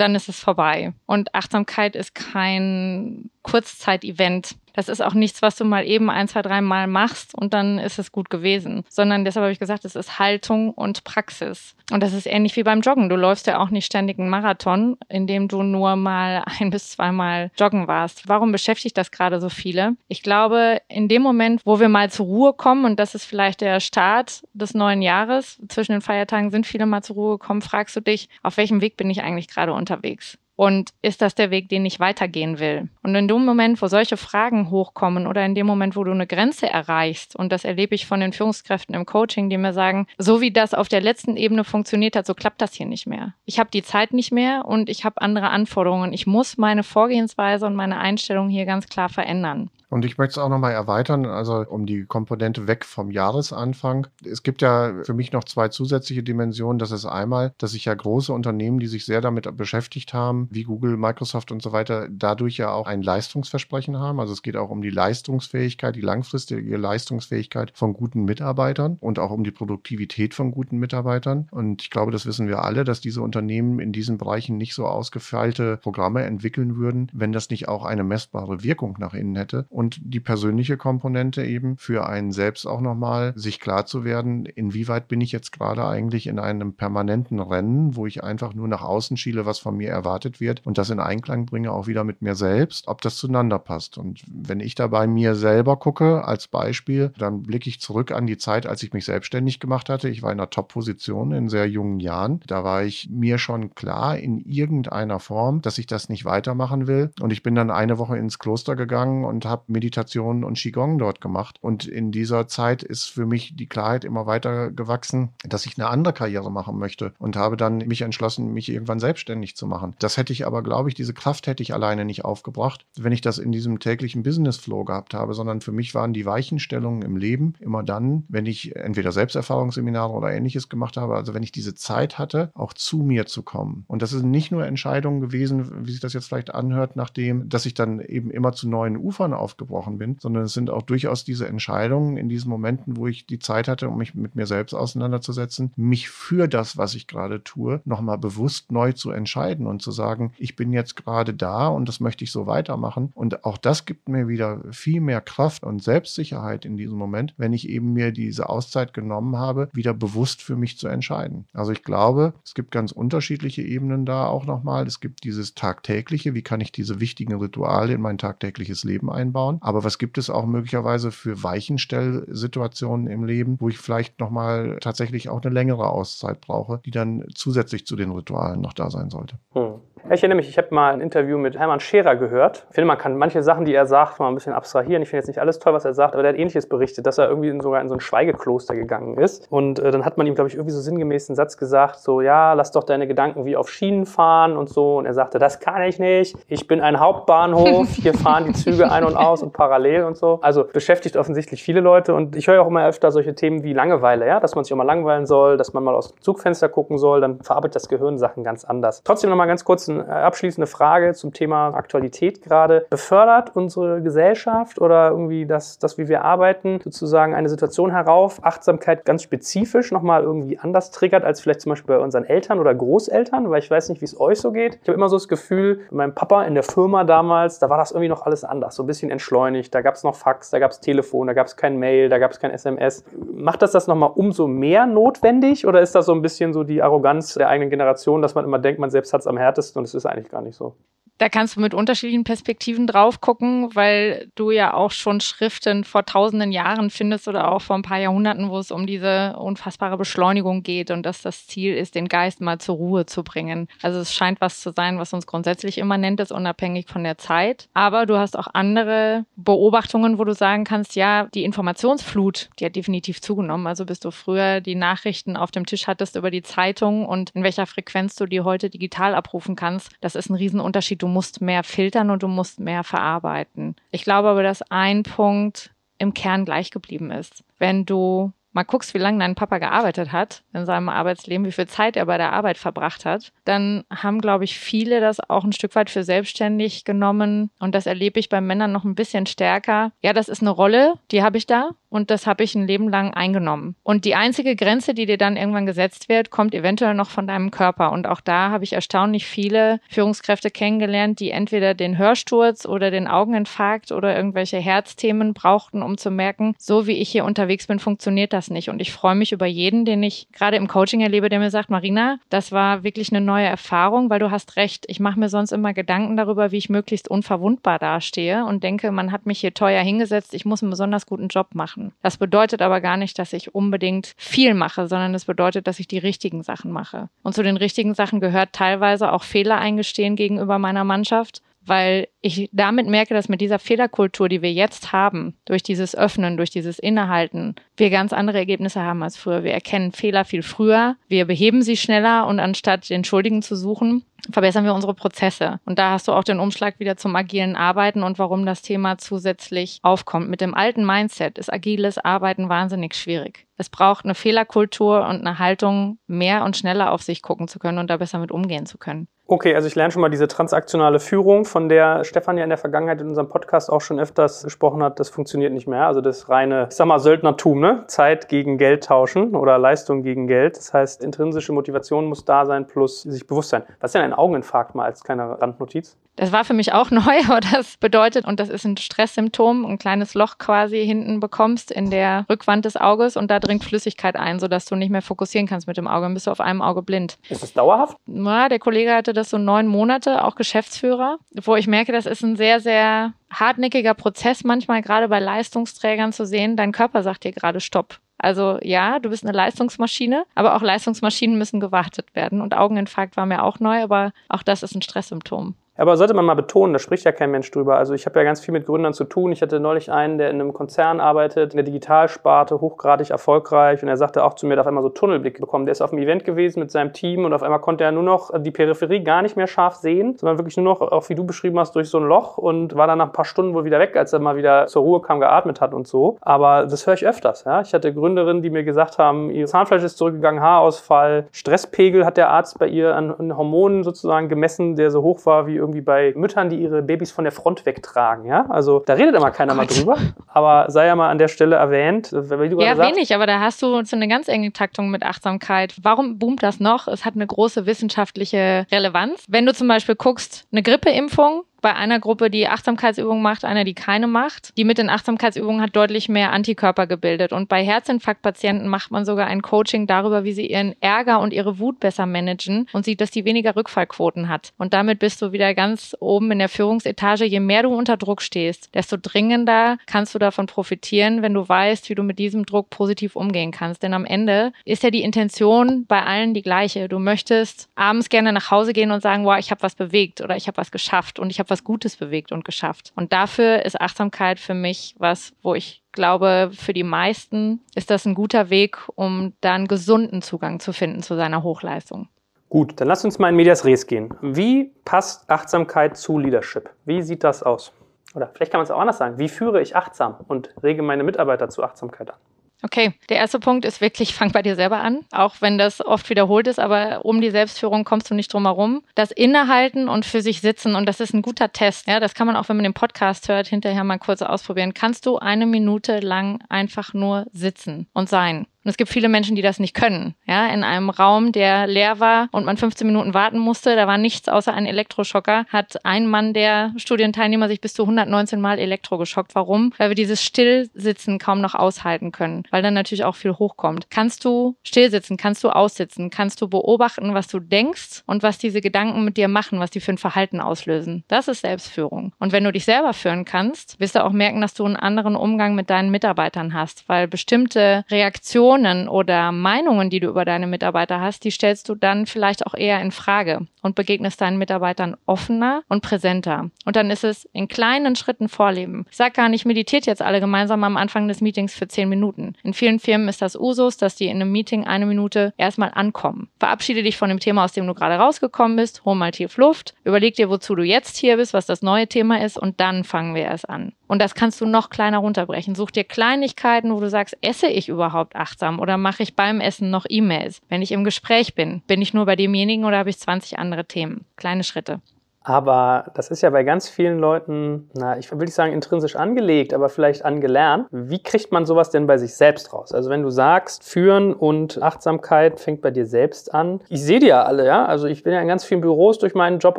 [0.00, 0.92] dann ist es vorbei.
[1.06, 4.56] Und Achtsamkeit ist kein Kurzzeit-Event.
[4.74, 7.78] Das ist auch nichts, was du mal eben ein, zwei, drei Mal machst und dann
[7.78, 8.84] ist es gut gewesen.
[8.88, 11.74] Sondern deshalb habe ich gesagt, es ist Haltung und Praxis.
[11.90, 13.08] Und das ist ähnlich wie beim Joggen.
[13.08, 17.50] Du läufst ja auch nicht ständig einen Marathon, indem du nur mal ein bis zweimal
[17.58, 18.28] joggen warst.
[18.28, 19.96] Warum beschäftigt das gerade so viele?
[20.08, 23.60] Ich glaube, in dem Moment, wo wir mal zur Ruhe kommen, und das ist vielleicht
[23.60, 27.96] der Start des neuen Jahres, zwischen den Feiertagen sind viele mal zur Ruhe gekommen, fragst
[27.96, 30.38] du dich, auf welchem Weg bin ich eigentlich gerade unterwegs?
[30.60, 32.90] Und ist das der Weg, den ich weitergehen will?
[33.02, 36.26] Und in dem Moment, wo solche Fragen hochkommen oder in dem Moment, wo du eine
[36.26, 40.42] Grenze erreichst, und das erlebe ich von den Führungskräften im Coaching, die mir sagen, so
[40.42, 43.32] wie das auf der letzten Ebene funktioniert hat, so klappt das hier nicht mehr.
[43.46, 46.12] Ich habe die Zeit nicht mehr und ich habe andere Anforderungen.
[46.12, 49.70] Ich muss meine Vorgehensweise und meine Einstellung hier ganz klar verändern.
[49.90, 54.06] Und ich möchte es auch nochmal erweitern, also um die Komponente weg vom Jahresanfang.
[54.24, 56.78] Es gibt ja für mich noch zwei zusätzliche Dimensionen.
[56.78, 60.62] Das ist einmal, dass sich ja große Unternehmen, die sich sehr damit beschäftigt haben, wie
[60.62, 64.20] Google, Microsoft und so weiter, dadurch ja auch ein Leistungsversprechen haben.
[64.20, 69.32] Also es geht auch um die Leistungsfähigkeit, die langfristige Leistungsfähigkeit von guten Mitarbeitern und auch
[69.32, 71.48] um die Produktivität von guten Mitarbeitern.
[71.50, 74.86] Und ich glaube, das wissen wir alle, dass diese Unternehmen in diesen Bereichen nicht so
[74.86, 80.20] ausgefeilte Programme entwickeln würden, wenn das nicht auch eine messbare Wirkung nach innen hätte die
[80.20, 85.32] persönliche Komponente eben für einen selbst auch nochmal sich klar zu werden, inwieweit bin ich
[85.32, 89.58] jetzt gerade eigentlich in einem permanenten Rennen, wo ich einfach nur nach außen schiele, was
[89.58, 93.00] von mir erwartet wird und das in Einklang bringe auch wieder mit mir selbst, ob
[93.02, 93.98] das zueinander passt.
[93.98, 98.26] Und wenn ich da bei mir selber gucke als Beispiel, dann blicke ich zurück an
[98.26, 100.08] die Zeit, als ich mich selbstständig gemacht hatte.
[100.08, 102.40] Ich war in einer Top-Position in sehr jungen Jahren.
[102.46, 107.10] Da war ich mir schon klar in irgendeiner Form, dass ich das nicht weitermachen will.
[107.20, 111.20] Und ich bin dann eine Woche ins Kloster gegangen und habe Meditation und Qigong dort
[111.20, 111.58] gemacht.
[111.60, 115.88] Und in dieser Zeit ist für mich die Klarheit immer weiter gewachsen, dass ich eine
[115.88, 119.94] andere Karriere machen möchte und habe dann mich entschlossen, mich irgendwann selbstständig zu machen.
[119.98, 123.20] Das hätte ich aber, glaube ich, diese Kraft hätte ich alleine nicht aufgebracht, wenn ich
[123.20, 127.16] das in diesem täglichen Business Flow gehabt habe, sondern für mich waren die Weichenstellungen im
[127.16, 131.74] Leben immer dann, wenn ich entweder Selbsterfahrungsseminare oder ähnliches gemacht habe, also wenn ich diese
[131.74, 133.84] Zeit hatte, auch zu mir zu kommen.
[133.86, 137.66] Und das sind nicht nur Entscheidungen gewesen, wie sich das jetzt vielleicht anhört, nachdem, dass
[137.66, 141.24] ich dann eben immer zu neuen Ufern aufgebaut aufgebrochen bin, sondern es sind auch durchaus
[141.24, 144.74] diese Entscheidungen in diesen Momenten, wo ich die Zeit hatte, um mich mit mir selbst
[144.74, 149.90] auseinanderzusetzen, mich für das, was ich gerade tue, nochmal bewusst neu zu entscheiden und zu
[149.90, 153.10] sagen, ich bin jetzt gerade da und das möchte ich so weitermachen.
[153.14, 157.52] Und auch das gibt mir wieder viel mehr Kraft und Selbstsicherheit in diesem Moment, wenn
[157.52, 161.44] ich eben mir diese Auszeit genommen habe, wieder bewusst für mich zu entscheiden.
[161.52, 164.86] Also ich glaube, es gibt ganz unterschiedliche Ebenen da auch nochmal.
[164.86, 169.49] Es gibt dieses tagtägliche, wie kann ich diese wichtigen Rituale in mein tagtägliches Leben einbauen?
[169.50, 169.58] Anschauen.
[169.60, 175.28] Aber was gibt es auch möglicherweise für Weichenstellsituationen im Leben, wo ich vielleicht nochmal tatsächlich
[175.28, 179.38] auch eine längere Auszeit brauche, die dann zusätzlich zu den Ritualen noch da sein sollte?
[179.52, 179.69] Hm.
[180.12, 182.66] Ich erinnere mich, ich habe mal ein Interview mit Hermann Scherer gehört.
[182.70, 185.04] Ich finde, man kann manche Sachen, die er sagt, mal ein bisschen abstrahieren.
[185.04, 187.18] Ich finde jetzt nicht alles toll, was er sagt, aber der hat ähnliches berichtet, dass
[187.18, 189.46] er irgendwie in sogar in so ein Schweigekloster gegangen ist.
[189.52, 192.22] Und äh, dann hat man ihm, glaube ich, irgendwie so sinngemäß einen Satz gesagt, so,
[192.22, 194.98] ja, lass doch deine Gedanken wie auf Schienen fahren und so.
[194.98, 196.36] Und er sagte, das kann ich nicht.
[196.48, 197.88] Ich bin ein Hauptbahnhof.
[197.90, 200.40] Hier fahren die Züge ein und aus und parallel und so.
[200.42, 202.14] Also beschäftigt offensichtlich viele Leute.
[202.14, 204.76] Und ich höre auch immer öfter solche Themen wie Langeweile, ja, dass man sich auch
[204.76, 207.20] mal langweilen soll, dass man mal aus dem Zugfenster gucken soll.
[207.20, 209.04] Dann verarbeitet das Gehirn Sachen ganz anders.
[209.04, 212.86] Trotzdem noch mal ganz kurz eine abschließende Frage zum Thema Aktualität gerade.
[212.90, 219.04] Befördert unsere Gesellschaft oder irgendwie das, das, wie wir arbeiten, sozusagen eine Situation herauf, Achtsamkeit
[219.04, 223.50] ganz spezifisch nochmal irgendwie anders triggert als vielleicht zum Beispiel bei unseren Eltern oder Großeltern,
[223.50, 224.78] weil ich weiß nicht, wie es euch so geht.
[224.82, 227.90] Ich habe immer so das Gefühl, mein Papa in der Firma damals, da war das
[227.90, 229.74] irgendwie noch alles anders, so ein bisschen entschleunigt.
[229.74, 232.18] Da gab es noch Fax, da gab es Telefon, da gab es kein Mail, da
[232.18, 233.04] gab es kein SMS.
[233.32, 236.82] Macht das das nochmal umso mehr notwendig oder ist das so ein bisschen so die
[236.82, 239.86] Arroganz der eigenen Generation, dass man immer denkt, man selbst hat es am härtesten und
[239.90, 240.76] es ist eigentlich gar nicht so?
[241.20, 246.06] Da kannst du mit unterschiedlichen Perspektiven drauf gucken, weil du ja auch schon Schriften vor
[246.06, 250.62] tausenden Jahren findest oder auch vor ein paar Jahrhunderten, wo es um diese unfassbare Beschleunigung
[250.62, 253.68] geht und dass das Ziel ist, den Geist mal zur Ruhe zu bringen.
[253.82, 257.68] Also es scheint was zu sein, was uns grundsätzlich immanent ist, unabhängig von der Zeit.
[257.74, 262.76] Aber du hast auch andere Beobachtungen, wo du sagen kannst, ja, die Informationsflut, die hat
[262.76, 263.66] definitiv zugenommen.
[263.66, 267.42] Also bis du früher die Nachrichten auf dem Tisch hattest über die Zeitung und in
[267.42, 271.02] welcher Frequenz du die heute digital abrufen kannst, das ist ein Riesenunterschied.
[271.02, 273.76] Du musst mehr filtern und du musst mehr verarbeiten.
[273.90, 277.44] Ich glaube aber, dass ein Punkt im Kern gleich geblieben ist.
[277.58, 281.68] Wenn du mal guckst, wie lange dein Papa gearbeitet hat in seinem Arbeitsleben, wie viel
[281.68, 285.52] Zeit er bei der Arbeit verbracht hat, dann haben, glaube ich, viele das auch ein
[285.52, 287.50] Stück weit für selbstständig genommen.
[287.58, 289.92] Und das erlebe ich bei Männern noch ein bisschen stärker.
[290.02, 292.88] Ja, das ist eine Rolle, die habe ich da und das habe ich ein Leben
[292.88, 293.74] lang eingenommen.
[293.82, 297.50] Und die einzige Grenze, die dir dann irgendwann gesetzt wird, kommt eventuell noch von deinem
[297.50, 297.90] Körper.
[297.90, 303.08] Und auch da habe ich erstaunlich viele Führungskräfte kennengelernt, die entweder den Hörsturz oder den
[303.08, 308.32] Augeninfarkt oder irgendwelche Herzthemen brauchten, um zu merken, so wie ich hier unterwegs bin, funktioniert
[308.32, 308.70] das nicht.
[308.70, 311.70] Und ich freue mich über jeden, den ich gerade im Coaching erlebe, der mir sagt,
[311.70, 314.84] Marina, das war wirklich eine neue Erfahrung, weil du hast recht.
[314.88, 319.10] Ich mache mir sonst immer Gedanken darüber, wie ich möglichst unverwundbar dastehe und denke, man
[319.10, 321.92] hat mich hier teuer hingesetzt, ich muss einen besonders guten Job machen machen.
[322.02, 325.80] Das bedeutet aber gar nicht, dass ich unbedingt viel mache, sondern es das bedeutet, dass
[325.80, 327.08] ich die richtigen Sachen mache.
[327.22, 332.48] Und zu den richtigen Sachen gehört teilweise auch Fehler eingestehen gegenüber meiner Mannschaft weil ich
[332.52, 336.78] damit merke, dass mit dieser Fehlerkultur, die wir jetzt haben, durch dieses Öffnen, durch dieses
[336.78, 339.44] Innehalten, wir ganz andere Ergebnisse haben als früher.
[339.44, 344.04] Wir erkennen Fehler viel früher, wir beheben sie schneller und anstatt den Schuldigen zu suchen,
[344.32, 345.60] verbessern wir unsere Prozesse.
[345.64, 348.98] Und da hast du auch den Umschlag wieder zum agilen Arbeiten und warum das Thema
[348.98, 350.28] zusätzlich aufkommt.
[350.28, 353.46] Mit dem alten Mindset ist agiles Arbeiten wahnsinnig schwierig.
[353.56, 357.78] Es braucht eine Fehlerkultur und eine Haltung, mehr und schneller auf sich gucken zu können
[357.78, 359.08] und da besser mit umgehen zu können.
[359.32, 362.58] Okay, also ich lerne schon mal diese transaktionale Führung, von der Stefan ja in der
[362.58, 364.98] Vergangenheit in unserem Podcast auch schon öfters gesprochen hat.
[364.98, 365.86] Das funktioniert nicht mehr.
[365.86, 367.84] Also das reine, ich sag mal, Söldnertum, ne?
[367.86, 370.56] Zeit gegen Geld tauschen oder Leistung gegen Geld.
[370.56, 373.62] Das heißt, intrinsische Motivation muss da sein plus sich bewusst sein.
[373.78, 375.96] Was ist denn ein Augeninfarkt mal als kleine Randnotiz?
[376.16, 379.78] Das war für mich auch neu, aber das bedeutet, und das ist ein Stresssymptom, ein
[379.78, 384.40] kleines Loch quasi hinten bekommst in der Rückwand des Auges und da dringt Flüssigkeit ein,
[384.40, 386.02] sodass du nicht mehr fokussieren kannst mit dem Auge.
[386.02, 387.18] Dann bist du auf einem Auge blind.
[387.28, 387.96] Ist das dauerhaft?
[388.06, 392.22] Ja, der Kollege hatte das so neun Monate, auch Geschäftsführer, wo ich merke, das ist
[392.22, 397.32] ein sehr, sehr hartnäckiger Prozess, manchmal gerade bei Leistungsträgern zu sehen, dein Körper sagt dir
[397.32, 397.98] gerade Stopp.
[398.16, 402.40] Also ja, du bist eine Leistungsmaschine, aber auch Leistungsmaschinen müssen gewartet werden.
[402.40, 405.54] Und Augeninfarkt war mir auch neu, aber auch das ist ein Stresssymptom.
[405.80, 407.78] Aber sollte man mal betonen, da spricht ja kein Mensch drüber.
[407.78, 409.32] Also ich habe ja ganz viel mit Gründern zu tun.
[409.32, 413.82] Ich hatte neulich einen, der in einem Konzern arbeitet, in der Digitalsparte, hochgradig erfolgreich.
[413.82, 415.64] Und er sagte auch zu mir, der auf einmal so Tunnelblick bekommen.
[415.64, 418.02] Der ist auf einem Event gewesen mit seinem Team und auf einmal konnte er nur
[418.02, 421.24] noch die Peripherie gar nicht mehr scharf sehen, sondern wirklich nur noch, auch wie du
[421.24, 423.78] beschrieben hast, durch so ein Loch und war dann nach ein paar Stunden wohl wieder
[423.78, 426.18] weg, als er mal wieder zur Ruhe kam, geatmet hat und so.
[426.20, 427.44] Aber das höre ich öfters.
[427.44, 427.62] Ja?
[427.62, 432.28] Ich hatte Gründerinnen, die mir gesagt haben, ihr Zahnfleisch ist zurückgegangen, Haarausfall, Stresspegel hat der
[432.28, 436.12] Arzt bei ihr an Hormonen sozusagen gemessen, der so hoch war wie irgendwie irgendwie bei
[436.16, 438.24] Müttern, die ihre Babys von der Front wegtragen.
[438.24, 438.46] Ja?
[438.48, 439.96] Also da redet immer keiner mal drüber.
[440.26, 442.12] Aber sei ja mal an der Stelle erwähnt.
[442.12, 442.18] Du
[442.60, 445.76] ja, wenig, sagst, aber da hast du so eine ganz enge Taktung mit Achtsamkeit.
[445.82, 446.88] Warum boomt das noch?
[446.88, 449.24] Es hat eine große wissenschaftliche Relevanz.
[449.28, 453.74] Wenn du zum Beispiel guckst, eine Grippeimpfung bei einer Gruppe, die Achtsamkeitsübungen macht, einer, die
[453.74, 454.56] keine macht.
[454.56, 457.32] Die mit den Achtsamkeitsübungen hat deutlich mehr Antikörper gebildet.
[457.32, 461.58] Und bei Herzinfarktpatienten macht man sogar ein Coaching darüber, wie sie ihren Ärger und ihre
[461.58, 464.52] Wut besser managen und sieht, dass die weniger Rückfallquoten hat.
[464.58, 467.24] Und damit bist du wieder ganz oben in der Führungsetage.
[467.24, 471.88] Je mehr du unter Druck stehst, desto dringender kannst du davon profitieren, wenn du weißt,
[471.90, 473.82] wie du mit diesem Druck positiv umgehen kannst.
[473.82, 476.88] Denn am Ende ist ja die Intention bei allen die gleiche.
[476.88, 480.36] Du möchtest abends gerne nach Hause gehen und sagen, wow, ich habe was bewegt oder
[480.36, 482.92] ich habe was geschafft und ich habe was Gutes bewegt und geschafft.
[482.96, 488.06] Und dafür ist Achtsamkeit für mich was, wo ich glaube, für die meisten ist das
[488.06, 492.08] ein guter Weg, um dann gesunden Zugang zu finden zu seiner Hochleistung.
[492.48, 494.12] Gut, dann lass uns mal in Medias Res gehen.
[494.22, 496.70] Wie passt Achtsamkeit zu Leadership?
[496.84, 497.72] Wie sieht das aus?
[498.14, 499.18] Oder vielleicht kann man es auch anders sagen.
[499.18, 502.16] Wie führe ich achtsam und rege meine Mitarbeiter zu Achtsamkeit an?
[502.62, 506.10] Okay, der erste Punkt ist wirklich, fang bei dir selber an, auch wenn das oft
[506.10, 508.82] wiederholt ist, aber um die Selbstführung kommst du nicht drum herum.
[508.94, 511.86] Das Innehalten und für sich sitzen und das ist ein guter Test.
[511.86, 514.74] Ja, das kann man auch, wenn man den Podcast hört, hinterher mal kurz ausprobieren.
[514.74, 518.46] Kannst du eine Minute lang einfach nur sitzen und sein?
[518.64, 520.14] Und es gibt viele Menschen, die das nicht können.
[520.26, 523.96] Ja, in einem Raum, der leer war und man 15 Minuten warten musste, da war
[523.96, 529.34] nichts außer ein Elektroschocker, hat ein Mann der Studienteilnehmer sich bis zu 119 Mal elektrogeschockt.
[529.34, 529.72] Warum?
[529.78, 533.90] Weil wir dieses Stillsitzen kaum noch aushalten können, weil dann natürlich auch viel hochkommt.
[533.90, 535.16] Kannst du stillsitzen?
[535.16, 536.10] Kannst du aussitzen?
[536.10, 539.80] Kannst du beobachten, was du denkst und was diese Gedanken mit dir machen, was die
[539.80, 541.04] für ein Verhalten auslösen?
[541.08, 542.12] Das ist Selbstführung.
[542.18, 545.16] Und wenn du dich selber führen kannst, wirst du auch merken, dass du einen anderen
[545.16, 550.48] Umgang mit deinen Mitarbeitern hast, weil bestimmte Reaktionen Emotionen oder Meinungen, die du über deine
[550.48, 554.96] Mitarbeiter hast, die stellst du dann vielleicht auch eher in Frage und begegnest deinen Mitarbeitern
[555.06, 556.50] offener und präsenter.
[556.64, 558.86] Und dann ist es in kleinen Schritten vorleben.
[558.90, 562.34] Ich sag gar nicht, meditiert jetzt alle gemeinsam am Anfang des Meetings für zehn Minuten.
[562.42, 566.28] In vielen Firmen ist das Usus, dass die in einem Meeting eine Minute erstmal ankommen.
[566.40, 569.74] Verabschiede dich von dem Thema, aus dem du gerade rausgekommen bist, hol mal tief Luft,
[569.84, 573.14] überleg dir, wozu du jetzt hier bist, was das neue Thema ist und dann fangen
[573.14, 573.72] wir erst an.
[573.86, 575.56] Und das kannst du noch kleiner runterbrechen.
[575.56, 579.70] Such dir Kleinigkeiten, wo du sagst, esse ich überhaupt achtsam oder mache ich beim Essen
[579.70, 580.40] noch E-Mails?
[580.48, 583.66] Wenn ich im Gespräch bin, bin ich nur bei demjenigen oder habe ich 20 andere
[583.66, 584.04] Themen?
[584.16, 584.80] Kleine Schritte.
[585.22, 589.52] Aber das ist ja bei ganz vielen Leuten, na, ich will nicht sagen intrinsisch angelegt,
[589.52, 590.66] aber vielleicht angelernt.
[590.70, 592.72] Wie kriegt man sowas denn bei sich selbst raus?
[592.72, 596.60] Also wenn du sagst, Führen und Achtsamkeit fängt bei dir selbst an.
[596.70, 597.66] Ich sehe die ja alle, ja.
[597.66, 599.58] Also ich bin ja in ganz vielen Büros durch meinen Job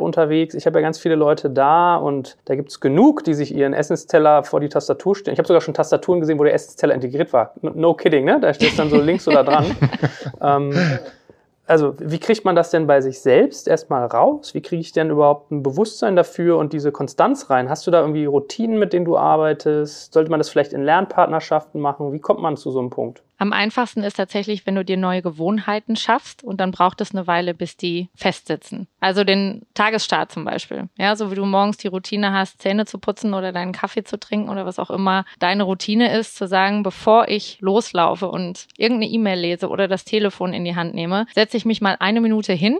[0.00, 0.54] unterwegs.
[0.54, 3.72] Ich habe ja ganz viele Leute da und da gibt es genug, die sich ihren
[3.72, 5.34] Essensteller vor die Tastatur stellen.
[5.34, 7.54] Ich habe sogar schon Tastaturen gesehen, wo der Essensteller integriert war.
[7.60, 8.40] No kidding, ne?
[8.40, 9.76] Da steht dann so links oder dran.
[10.42, 10.74] ähm,
[11.66, 14.54] also wie kriegt man das denn bei sich selbst erstmal raus?
[14.54, 17.68] Wie kriege ich denn überhaupt ein Bewusstsein dafür und diese Konstanz rein?
[17.68, 20.12] Hast du da irgendwie Routinen, mit denen du arbeitest?
[20.12, 22.12] Sollte man das vielleicht in Lernpartnerschaften machen?
[22.12, 23.22] Wie kommt man zu so einem Punkt?
[23.42, 27.26] Am einfachsten ist tatsächlich, wenn du dir neue Gewohnheiten schaffst und dann braucht es eine
[27.26, 28.86] Weile, bis die festsitzen.
[29.00, 30.88] Also den Tagesstart zum Beispiel.
[30.96, 34.16] Ja, so wie du morgens die Routine hast, Zähne zu putzen oder deinen Kaffee zu
[34.16, 39.10] trinken oder was auch immer deine Routine ist, zu sagen, bevor ich loslaufe und irgendeine
[39.10, 42.52] E-Mail lese oder das Telefon in die Hand nehme, setze ich mich mal eine Minute
[42.52, 42.78] hin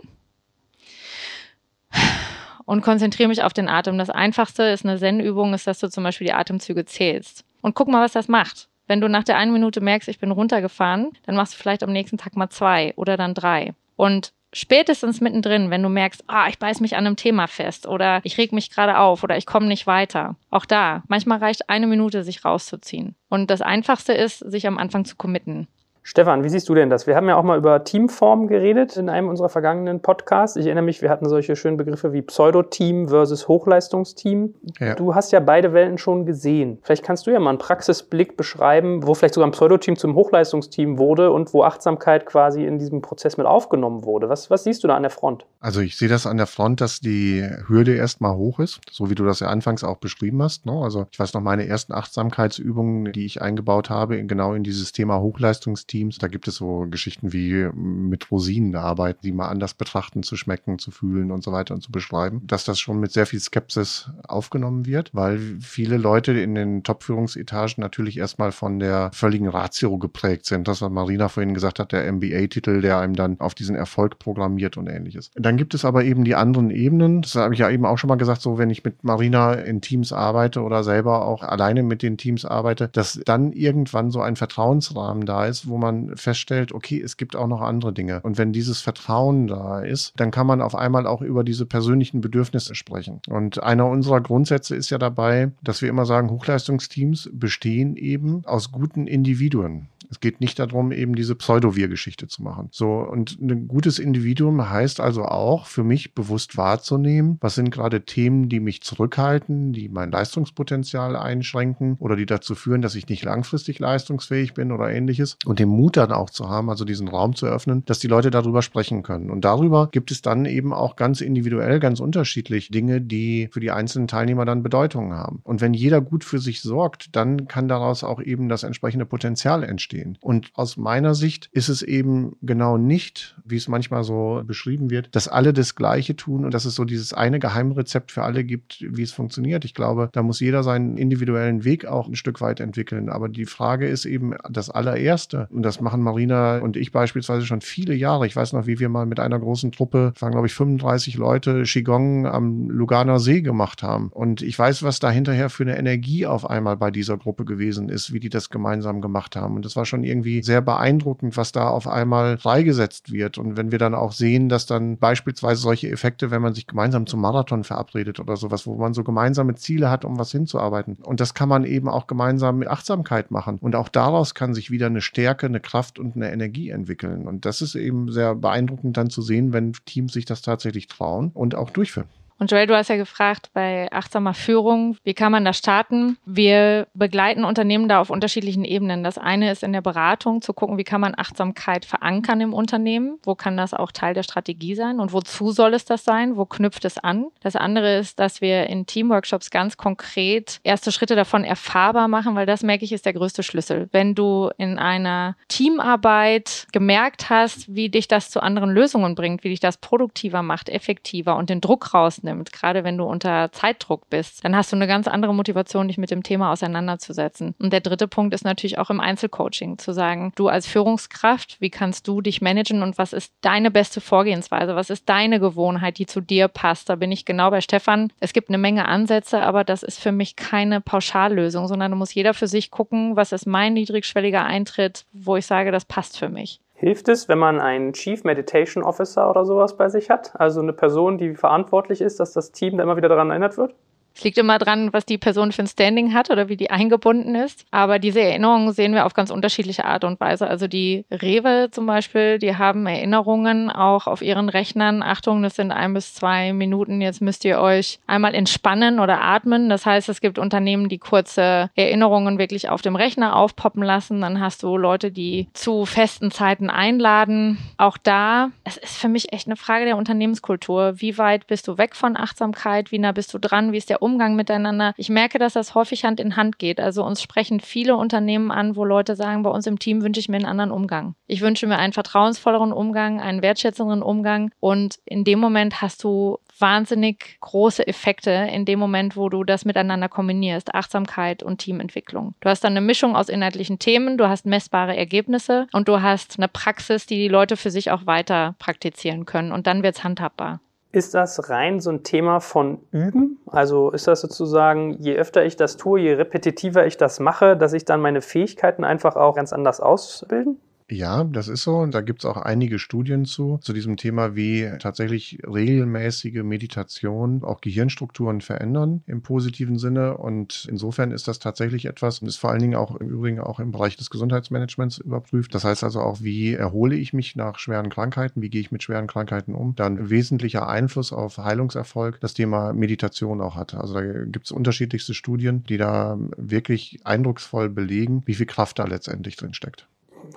[2.63, 3.97] und konzentriere mich auf den Atem.
[3.97, 7.43] Das einfachste ist eine Zen-Übung, ist, dass du zum Beispiel die Atemzüge zählst.
[7.61, 8.69] Und guck mal, was das macht.
[8.87, 11.91] Wenn du nach der einen Minute merkst, ich bin runtergefahren, dann machst du vielleicht am
[11.91, 13.73] nächsten Tag mal zwei oder dann drei.
[13.95, 18.21] Und spätestens mittendrin, wenn du merkst, ah, ich beiß mich an einem Thema fest oder
[18.23, 20.35] ich reg mich gerade auf oder ich komme nicht weiter.
[20.49, 23.15] Auch da, manchmal reicht eine Minute, sich rauszuziehen.
[23.29, 25.67] Und das Einfachste ist, sich am Anfang zu committen.
[26.05, 27.07] Stefan, wie siehst du denn das?
[27.07, 30.57] Wir haben ja auch mal über Teamformen geredet in einem unserer vergangenen Podcasts.
[30.57, 34.53] Ich erinnere mich, wir hatten solche schönen Begriffe wie Pseudo-Team versus Hochleistungsteam.
[34.81, 34.95] Ja.
[34.95, 36.79] Du hast ja beide Welten schon gesehen.
[36.83, 40.97] Vielleicht kannst du ja mal einen Praxisblick beschreiben, wo vielleicht sogar ein Pseudo-Team zum Hochleistungsteam
[40.97, 44.27] wurde und wo Achtsamkeit quasi in diesem Prozess mit aufgenommen wurde.
[44.27, 45.45] Was, was siehst du da an der Front?
[45.61, 49.15] Also ich sehe das an der Front, dass die Hürde erstmal hoch ist, so wie
[49.15, 50.65] du das ja anfangs auch beschrieben hast.
[50.65, 50.73] Ne?
[50.73, 55.21] Also ich weiß noch meine ersten Achtsamkeitsübungen, die ich eingebaut habe, genau in dieses Thema
[55.21, 56.17] Hochleistungsteam Teams.
[56.17, 60.79] Da gibt es so Geschichten wie mit Rosinen arbeiten, die mal anders betrachten, zu schmecken,
[60.79, 62.41] zu fühlen und so weiter und zu beschreiben.
[62.47, 67.79] Dass das schon mit sehr viel Skepsis aufgenommen wird, weil viele Leute in den Top-Führungsetagen
[67.79, 70.67] natürlich erstmal von der völligen Ratio geprägt sind.
[70.67, 74.77] Das, was Marina vorhin gesagt hat, der MBA-Titel, der einem dann auf diesen Erfolg programmiert
[74.77, 75.29] und ähnliches.
[75.35, 77.21] Dann gibt es aber eben die anderen Ebenen.
[77.21, 79.81] Das habe ich ja eben auch schon mal gesagt, so wenn ich mit Marina in
[79.81, 84.35] Teams arbeite oder selber auch alleine mit den Teams arbeite, dass dann irgendwann so ein
[84.35, 88.21] Vertrauensrahmen da ist, wo man man feststellt, okay, es gibt auch noch andere Dinge.
[88.21, 92.21] Und wenn dieses Vertrauen da ist, dann kann man auf einmal auch über diese persönlichen
[92.21, 93.21] Bedürfnisse sprechen.
[93.29, 98.71] Und einer unserer Grundsätze ist ja dabei, dass wir immer sagen, Hochleistungsteams bestehen eben aus
[98.71, 99.87] guten Individuen.
[100.13, 102.67] Es geht nicht darum, eben diese Pseudo-Wir-Geschichte zu machen.
[102.69, 108.05] So, und ein gutes Individuum heißt also auch, für mich bewusst wahrzunehmen, was sind gerade
[108.05, 113.25] Themen, die mich zurückhalten, die mein Leistungspotenzial einschränken oder die dazu führen, dass ich nicht
[113.25, 115.35] langfristig leistungsfähig bin oder ähnliches.
[115.45, 118.29] Und den Mut dann auch zu haben, also diesen Raum zu öffnen, dass die Leute
[118.29, 119.31] darüber sprechen können.
[119.31, 123.71] Und darüber gibt es dann eben auch ganz individuell, ganz unterschiedlich Dinge, die für die
[123.71, 125.39] einzelnen Teilnehmer dann Bedeutung haben.
[125.43, 129.63] Und wenn jeder gut für sich sorgt, dann kann daraus auch eben das entsprechende Potenzial
[129.63, 130.17] entstehen gehen.
[130.21, 135.15] Und aus meiner Sicht ist es eben genau nicht, wie es manchmal so beschrieben wird,
[135.15, 138.85] dass alle das Gleiche tun und dass es so dieses eine Geheimrezept für alle gibt,
[138.87, 139.65] wie es funktioniert.
[139.65, 143.09] Ich glaube, da muss jeder seinen individuellen Weg auch ein Stück weit entwickeln.
[143.09, 145.47] Aber die Frage ist eben das allererste.
[145.51, 148.27] Und das machen Marina und ich beispielsweise schon viele Jahre.
[148.27, 151.63] Ich weiß noch, wie wir mal mit einer großen Truppe, waren glaube ich 35 Leute,
[151.63, 154.09] Qigong am Luganer See gemacht haben.
[154.09, 157.89] Und ich weiß, was da hinterher für eine Energie auf einmal bei dieser Gruppe gewesen
[157.89, 159.55] ist, wie die das gemeinsam gemacht haben.
[159.55, 163.37] Und das war schon schon irgendwie sehr beeindruckend, was da auf einmal freigesetzt wird.
[163.37, 167.05] Und wenn wir dann auch sehen, dass dann beispielsweise solche Effekte, wenn man sich gemeinsam
[167.05, 170.97] zum Marathon verabredet oder sowas, wo man so gemeinsame Ziele hat, um was hinzuarbeiten.
[171.03, 173.59] Und das kann man eben auch gemeinsam mit Achtsamkeit machen.
[173.61, 177.27] Und auch daraus kann sich wieder eine Stärke, eine Kraft und eine Energie entwickeln.
[177.27, 181.29] Und das ist eben sehr beeindruckend dann zu sehen, wenn Teams sich das tatsächlich trauen
[181.35, 182.07] und auch durchführen.
[182.39, 186.17] Und Joel, du hast ja gefragt bei achtsamer Führung, wie kann man da starten?
[186.25, 189.03] Wir begleiten Unternehmen da auf unterschiedlichen Ebenen.
[189.03, 193.19] Das eine ist in der Beratung zu gucken, wie kann man Achtsamkeit verankern im Unternehmen?
[193.23, 194.99] Wo kann das auch Teil der Strategie sein?
[194.99, 196.35] Und wozu soll es das sein?
[196.35, 197.27] Wo knüpft es an?
[197.41, 202.45] Das andere ist, dass wir in Teamworkshops ganz konkret erste Schritte davon erfahrbar machen, weil
[202.45, 203.89] das merke ich ist der größte Schlüssel.
[203.91, 209.49] Wenn du in einer Teamarbeit gemerkt hast, wie dich das zu anderen Lösungen bringt, wie
[209.49, 214.09] dich das produktiver macht, effektiver und den Druck raus rausnimmt, gerade wenn du unter Zeitdruck
[214.09, 217.55] bist, dann hast du eine ganz andere Motivation, dich mit dem Thema auseinanderzusetzen.
[217.59, 221.69] Und der dritte Punkt ist natürlich auch im Einzelcoaching zu sagen, du als Führungskraft, wie
[221.69, 224.75] kannst du dich managen und was ist deine beste Vorgehensweise?
[224.75, 226.89] Was ist deine Gewohnheit, die zu dir passt?
[226.89, 228.11] Da bin ich genau bei Stefan.
[228.19, 232.13] Es gibt eine Menge Ansätze, aber das ist für mich keine Pauschallösung, sondern da muss
[232.13, 236.29] jeder für sich gucken, was ist mein niedrigschwelliger Eintritt, wo ich sage, das passt für
[236.29, 236.62] mich.
[236.83, 240.37] Hilft es, wenn man einen Chief Meditation Officer oder sowas bei sich hat?
[240.37, 243.73] Also eine Person, die verantwortlich ist, dass das Team da immer wieder daran erinnert wird?
[244.15, 247.35] Es liegt immer dran, was die Person für ein Standing hat oder wie die eingebunden
[247.35, 247.65] ist.
[247.71, 250.47] Aber diese Erinnerungen sehen wir auf ganz unterschiedliche Art und Weise.
[250.47, 255.01] Also die Rewe zum Beispiel, die haben Erinnerungen auch auf ihren Rechnern.
[255.01, 257.01] Achtung, das sind ein bis zwei Minuten.
[257.01, 259.69] Jetzt müsst ihr euch einmal entspannen oder atmen.
[259.69, 264.21] Das heißt, es gibt Unternehmen, die kurze Erinnerungen wirklich auf dem Rechner aufpoppen lassen.
[264.21, 267.57] Dann hast du Leute, die zu festen Zeiten einladen.
[267.77, 271.01] Auch da, es ist für mich echt eine Frage der Unternehmenskultur.
[271.01, 272.91] Wie weit bist du weg von Achtsamkeit?
[272.91, 273.71] Wie nah bist du dran?
[273.71, 274.93] Wie ist der Umgang miteinander.
[274.97, 276.79] Ich merke, dass das häufig Hand in Hand geht.
[276.79, 280.29] Also uns sprechen viele Unternehmen an, wo Leute sagen, bei uns im Team wünsche ich
[280.29, 281.15] mir einen anderen Umgang.
[281.27, 284.51] Ich wünsche mir einen vertrauensvolleren Umgang, einen wertschätzenderen Umgang.
[284.59, 289.65] Und in dem Moment hast du wahnsinnig große Effekte in dem Moment, wo du das
[289.65, 292.35] miteinander kombinierst, Achtsamkeit und Teamentwicklung.
[292.41, 296.37] Du hast dann eine Mischung aus inhaltlichen Themen, du hast messbare Ergebnisse und du hast
[296.37, 300.03] eine Praxis, die die Leute für sich auch weiter praktizieren können und dann wird es
[300.03, 300.59] handhabbar.
[300.93, 303.39] Ist das rein so ein Thema von Üben?
[303.47, 307.73] Also ist das sozusagen, je öfter ich das tue, je repetitiver ich das mache, dass
[307.73, 310.59] ich dann meine Fähigkeiten einfach auch ganz anders ausbilden?
[310.93, 311.77] Ja, das ist so.
[311.77, 317.43] Und da gibt es auch einige Studien zu, zu diesem Thema, wie tatsächlich regelmäßige Meditation
[317.43, 320.17] auch Gehirnstrukturen verändern im positiven Sinne.
[320.17, 323.59] Und insofern ist das tatsächlich etwas, und ist vor allen Dingen auch im Übrigen auch
[323.59, 325.55] im Bereich des Gesundheitsmanagements überprüft.
[325.55, 328.83] Das heißt also auch, wie erhole ich mich nach schweren Krankheiten, wie gehe ich mit
[328.83, 329.73] schweren Krankheiten um.
[329.75, 333.73] Dann wesentlicher Einfluss auf Heilungserfolg das Thema Meditation auch hat.
[333.73, 338.85] Also da gibt es unterschiedlichste Studien, die da wirklich eindrucksvoll belegen, wie viel Kraft da
[338.85, 339.87] letztendlich drin steckt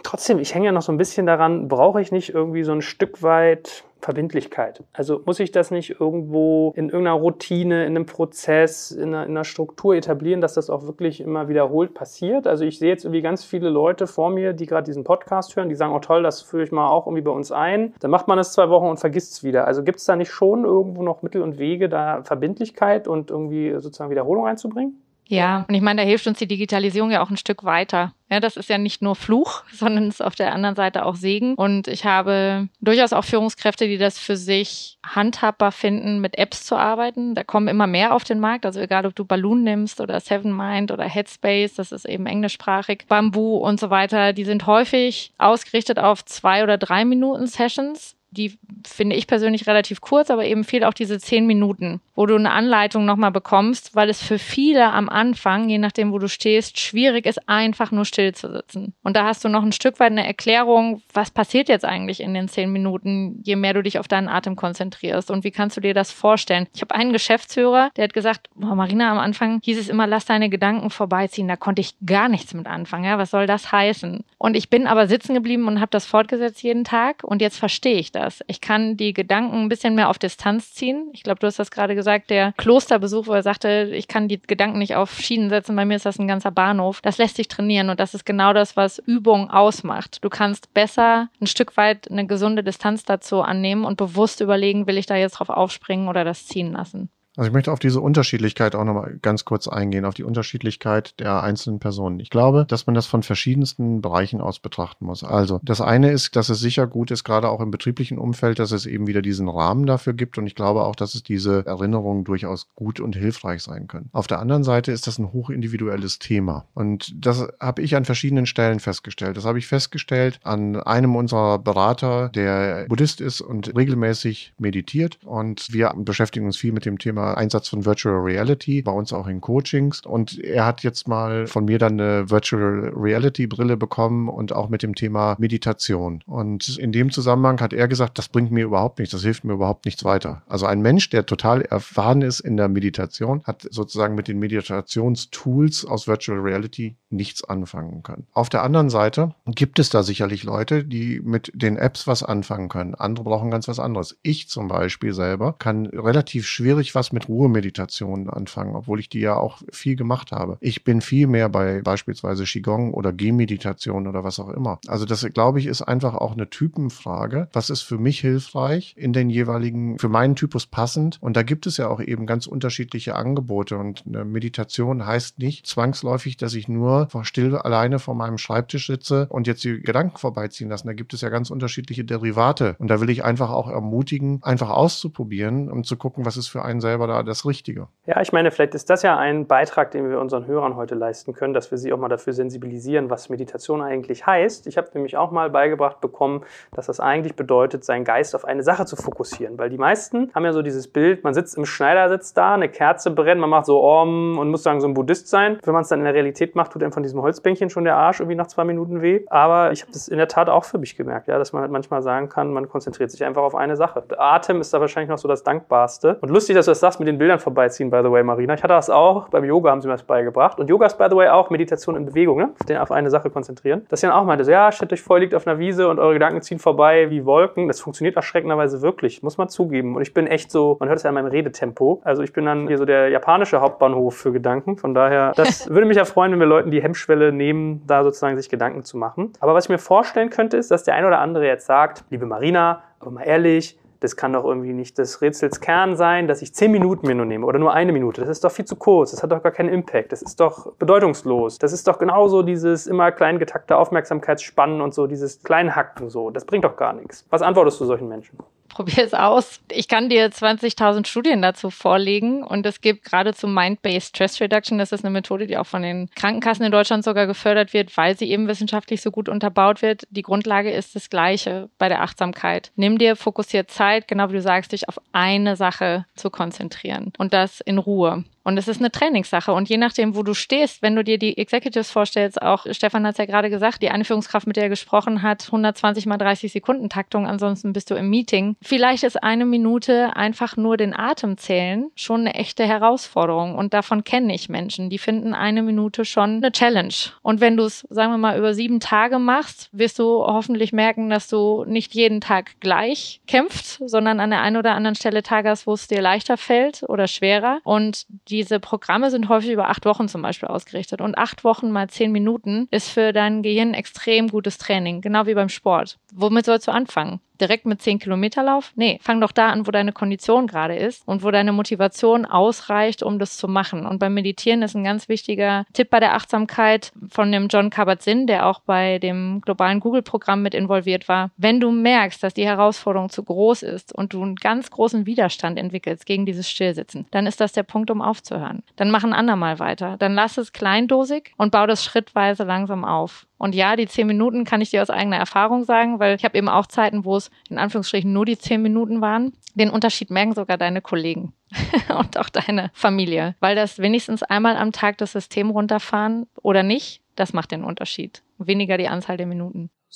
[0.03, 2.83] trotzdem, ich hänge ja noch so ein bisschen daran, brauche ich nicht irgendwie so ein
[2.83, 4.85] Stück weit Verbindlichkeit?
[4.93, 9.31] Also muss ich das nicht irgendwo in irgendeiner Routine, in einem Prozess, in einer, in
[9.31, 12.47] einer, Struktur etablieren, dass das auch wirklich immer wiederholt passiert?
[12.47, 15.69] Also ich sehe jetzt irgendwie ganz viele Leute vor mir, die gerade diesen Podcast hören,
[15.69, 17.95] die sagen, oh toll, das führe ich mal auch irgendwie bei uns ein.
[18.01, 19.67] Dann macht man es zwei Wochen und vergisst es wieder.
[19.67, 23.73] Also gibt es da nicht schon irgendwo noch Mittel und Wege, da Verbindlichkeit und irgendwie
[23.79, 25.03] sozusagen Wiederholung einzubringen?
[25.29, 28.13] Ja, und ich meine, da hilft uns die Digitalisierung ja auch ein Stück weiter.
[28.31, 31.55] Ja, das ist ja nicht nur Fluch, sondern ist auf der anderen Seite auch Segen.
[31.55, 36.77] Und ich habe durchaus auch Führungskräfte, die das für sich handhabbar finden, mit Apps zu
[36.77, 37.35] arbeiten.
[37.35, 38.67] Da kommen immer mehr auf den Markt.
[38.67, 43.05] Also egal, ob du Balloon nimmst oder Seven Mind oder Headspace, das ist eben englischsprachig,
[43.09, 44.33] Bamboo und so weiter.
[44.33, 50.01] Die sind häufig ausgerichtet auf zwei oder drei Minuten Sessions die finde ich persönlich relativ
[50.01, 54.09] kurz, aber eben fehlt auch diese zehn Minuten, wo du eine Anleitung nochmal bekommst, weil
[54.09, 58.35] es für viele am Anfang, je nachdem, wo du stehst, schwierig ist, einfach nur still
[58.35, 58.95] zu sitzen.
[59.03, 62.35] Und da hast du noch ein Stück weit eine Erklärung, was passiert jetzt eigentlich in
[62.35, 65.81] den zehn Minuten, je mehr du dich auf deinen Atem konzentrierst und wie kannst du
[65.81, 66.67] dir das vorstellen.
[66.75, 70.27] Ich habe einen Geschäftsführer, der hat gesagt, oh, Marina, am Anfang hieß es immer, lass
[70.27, 71.49] deine Gedanken vorbeiziehen.
[71.49, 73.05] Da konnte ich gar nichts mit anfangen.
[73.05, 74.25] Ja, was soll das heißen?
[74.39, 77.99] Und ich bin aber sitzen geblieben und habe das fortgesetzt jeden Tag und jetzt verstehe
[77.99, 78.45] ich das das.
[78.47, 81.09] Ich kann die Gedanken ein bisschen mehr auf Distanz ziehen.
[81.13, 84.41] Ich glaube, du hast das gerade gesagt, der Klosterbesuch, wo er sagte, ich kann die
[84.41, 85.77] Gedanken nicht auf Schienen setzen.
[85.77, 87.01] Bei mir ist das ein ganzer Bahnhof.
[87.01, 90.23] Das lässt sich trainieren und das ist genau das, was Übung ausmacht.
[90.23, 94.99] Du kannst besser ein Stück weit eine gesunde Distanz dazu annehmen und bewusst überlegen, will
[94.99, 97.11] ich da jetzt drauf aufspringen oder das ziehen lassen.
[97.37, 101.43] Also ich möchte auf diese Unterschiedlichkeit auch nochmal ganz kurz eingehen, auf die Unterschiedlichkeit der
[101.43, 102.19] einzelnen Personen.
[102.21, 105.23] Ich glaube, dass man das von verschiedensten Bereichen aus betrachten muss.
[105.23, 108.73] Also das eine ist, dass es sicher gut ist, gerade auch im betrieblichen Umfeld, dass
[108.73, 110.39] es eben wieder diesen Rahmen dafür gibt.
[110.39, 114.09] Und ich glaube auch, dass es diese Erinnerungen durchaus gut und hilfreich sein können.
[114.13, 116.65] Auf der anderen Seite ist das ein hochindividuelles Thema.
[116.73, 119.37] Und das habe ich an verschiedenen Stellen festgestellt.
[119.37, 125.19] Das habe ich festgestellt an einem unserer Berater, der Buddhist ist und regelmäßig meditiert.
[125.25, 129.27] Und wir beschäftigen uns viel mit dem Thema Einsatz von Virtual Reality, bei uns auch
[129.27, 130.01] in Coachings.
[130.05, 134.69] Und er hat jetzt mal von mir dann eine Virtual Reality Brille bekommen und auch
[134.69, 136.23] mit dem Thema Meditation.
[136.27, 139.55] Und in dem Zusammenhang hat er gesagt, das bringt mir überhaupt nichts, das hilft mir
[139.55, 140.43] überhaupt nichts weiter.
[140.49, 145.85] Also ein Mensch, der total erfahren ist in der Meditation, hat sozusagen mit den Meditationstools
[145.85, 148.27] aus Virtual Reality nichts anfangen können.
[148.33, 152.69] Auf der anderen Seite gibt es da sicherlich Leute, die mit den Apps was anfangen
[152.69, 152.95] können.
[152.95, 154.19] Andere brauchen ganz was anderes.
[154.23, 159.37] Ich zum Beispiel selber kann relativ schwierig was mit Ruhemeditationen anfangen, obwohl ich die ja
[159.37, 160.59] auch viel gemacht habe.
[160.61, 164.79] Ich bin viel mehr bei beispielsweise Qigong oder Gehmeditation oder was auch immer.
[164.87, 167.49] Also das, glaube ich, ist einfach auch eine Typenfrage.
[167.55, 171.17] Was ist für mich hilfreich in den jeweiligen, für meinen Typus passend?
[171.23, 173.79] Und da gibt es ja auch eben ganz unterschiedliche Angebote.
[173.79, 179.27] Und eine Meditation heißt nicht zwangsläufig, dass ich nur still alleine vor meinem Schreibtisch sitze
[179.31, 180.87] und jetzt die Gedanken vorbeiziehen lassen.
[180.87, 182.77] Da gibt es ja ganz unterschiedliche Derivate.
[182.79, 186.63] Und da will ich einfach auch ermutigen, einfach auszuprobieren, um zu gucken, was ist für
[186.63, 187.89] einen selber da das Richtige.
[188.07, 191.33] Ja, ich meine, vielleicht ist das ja ein Beitrag, den wir unseren Hörern heute leisten
[191.33, 194.67] können, dass wir sie auch mal dafür sensibilisieren, was Meditation eigentlich heißt.
[194.67, 198.63] Ich habe nämlich auch mal beigebracht bekommen, dass das eigentlich bedeutet, seinen Geist auf eine
[198.63, 199.59] Sache zu fokussieren.
[199.59, 203.11] Weil die meisten haben ja so dieses Bild, man sitzt im Schneidersitz da, eine Kerze
[203.11, 205.59] brennt, man macht so Om und muss sagen, so ein Buddhist sein.
[205.65, 207.97] Wenn man es dann in der Realität macht, tut einem von diesem Holzbänkchen schon der
[207.97, 209.25] Arsch irgendwie nach zwei Minuten weh.
[209.29, 211.71] Aber ich habe das in der Tat auch für mich gemerkt, ja, dass man halt
[211.71, 214.03] manchmal sagen kann, man konzentriert sich einfach auf eine Sache.
[214.11, 216.19] Der Atem ist da wahrscheinlich noch so das Dankbarste.
[216.21, 218.55] Und lustig, dass du das sagst mit den Bildern vorbeiziehen, by the way, Marina.
[218.55, 220.59] Ich hatte das auch, beim Yoga haben sie mir das beigebracht.
[220.59, 222.51] Und Yoga ist, by the way, auch Meditation in Bewegung, ne?
[222.59, 223.87] auf, den, auf eine Sache konzentrieren.
[223.89, 225.99] Dass sie dann auch meinte, so, ja, stellt euch vor, liegt auf einer Wiese und
[225.99, 227.69] eure Gedanken ziehen vorbei wie Wolken.
[227.69, 229.97] Das funktioniert erschreckenderweise wirklich, muss man zugeben.
[229.97, 232.01] Und ich bin echt so, man hört es ja in meinem Redetempo.
[232.05, 234.77] Also ich bin dann hier so der japanische Hauptbahnhof für Gedanken.
[234.77, 238.37] Von daher, das würde mich ja freuen, wenn wir Leuten die Hemmschwelle nehmen, da sozusagen
[238.37, 239.33] sich Gedanken zu machen.
[239.41, 242.27] Aber was ich mir vorstellen könnte, ist, dass der ein oder andere jetzt sagt, liebe
[242.27, 246.55] Marina, aber mal ehrlich, das kann doch irgendwie nicht des Rätsels Kern sein, dass ich
[246.55, 248.21] zehn Minuten mir nur nehme oder nur eine Minute.
[248.21, 249.11] Das ist doch viel zu kurz.
[249.11, 250.13] Das hat doch gar keinen Impact.
[250.13, 251.59] Das ist doch bedeutungslos.
[251.59, 256.31] Das ist doch genauso dieses immer klein getackte Aufmerksamkeitsspannen und so, dieses Kleinhacken so.
[256.31, 257.27] Das bringt doch gar nichts.
[257.31, 258.39] Was antwortest du solchen Menschen?
[258.69, 259.61] Probier es aus.
[259.71, 264.79] Ich kann dir 20.000 Studien dazu vorlegen und es gibt gerade zu Mind-Based Stress Reduction,
[264.79, 268.17] das ist eine Methode, die auch von den Krankenkassen in Deutschland sogar gefördert wird, weil
[268.17, 270.07] sie eben wissenschaftlich so gut unterbaut wird.
[270.11, 272.73] Die Grundlage ist das Gleiche bei der Achtsamkeit.
[272.77, 277.33] Nimm dir fokussiert Zeit, genau wie du sagst, dich auf eine Sache zu konzentrieren und
[277.33, 278.25] das in Ruhe.
[278.47, 279.53] Und es ist eine Trainingssache.
[279.53, 283.15] Und je nachdem, wo du stehst, wenn du dir die Executives vorstellst, auch Stefan hat
[283.15, 286.89] es ja gerade gesagt, die Einführungskraft, mit der er gesprochen hat, 120 mal 30 Sekunden
[286.89, 288.55] Taktung, ansonsten bist du im Meeting.
[288.63, 293.57] Vielleicht ist eine Minute einfach nur den Atem zählen schon eine echte Herausforderung.
[293.57, 296.95] Und davon kenne ich Menschen, die finden eine Minute schon eine Challenge.
[297.23, 301.11] Und wenn du es, sagen wir mal, über sieben Tage machst, wirst du hoffentlich merken,
[301.11, 305.49] dass du nicht jeden Tag gleich kämpfst, sondern an der einen oder anderen Stelle Tage
[305.49, 307.59] hast, wo es dir leichter fällt oder schwerer.
[307.65, 311.01] Und die diese Programme sind häufig über acht Wochen zum Beispiel ausgerichtet.
[311.01, 315.35] Und acht Wochen mal zehn Minuten ist für dein Gehirn extrem gutes Training, genau wie
[315.35, 315.99] beim Sport.
[316.13, 317.21] Womit sollst du anfangen?
[317.41, 318.73] Direkt mit 10 Kilometer Lauf?
[318.77, 323.03] Nee, fang doch da an, wo deine Kondition gerade ist und wo deine Motivation ausreicht,
[323.03, 323.87] um das zu machen.
[323.87, 328.27] Und beim Meditieren ist ein ganz wichtiger Tipp bei der Achtsamkeit von dem John Kabat-Zinn,
[328.27, 331.31] der auch bei dem globalen Google-Programm mit involviert war.
[331.37, 335.59] Wenn du merkst, dass die Herausforderung zu groß ist und du einen ganz großen Widerstand
[335.59, 338.63] entwickelst gegen dieses Stillsitzen, dann ist das der Punkt, um aufzuhören.
[338.77, 339.97] Dann mach ein andermal weiter.
[339.99, 343.27] Dann lass es kleindosig und bau das schrittweise langsam auf.
[343.39, 346.39] Und ja, die zehn Minuten kann ich dir aus eigener Erfahrung sagen, weil ich habe
[346.39, 349.35] eben auch Zeiten, wo es in Anführungsstrichen nur die zehn Minuten waren.
[349.55, 351.33] Den Unterschied merken sogar deine Kollegen
[351.99, 357.03] und auch deine Familie, weil das wenigstens einmal am Tag das System runterfahren oder nicht,
[357.15, 358.23] das macht den Unterschied.
[358.39, 359.71] Weniger die Anzahl der Minuten.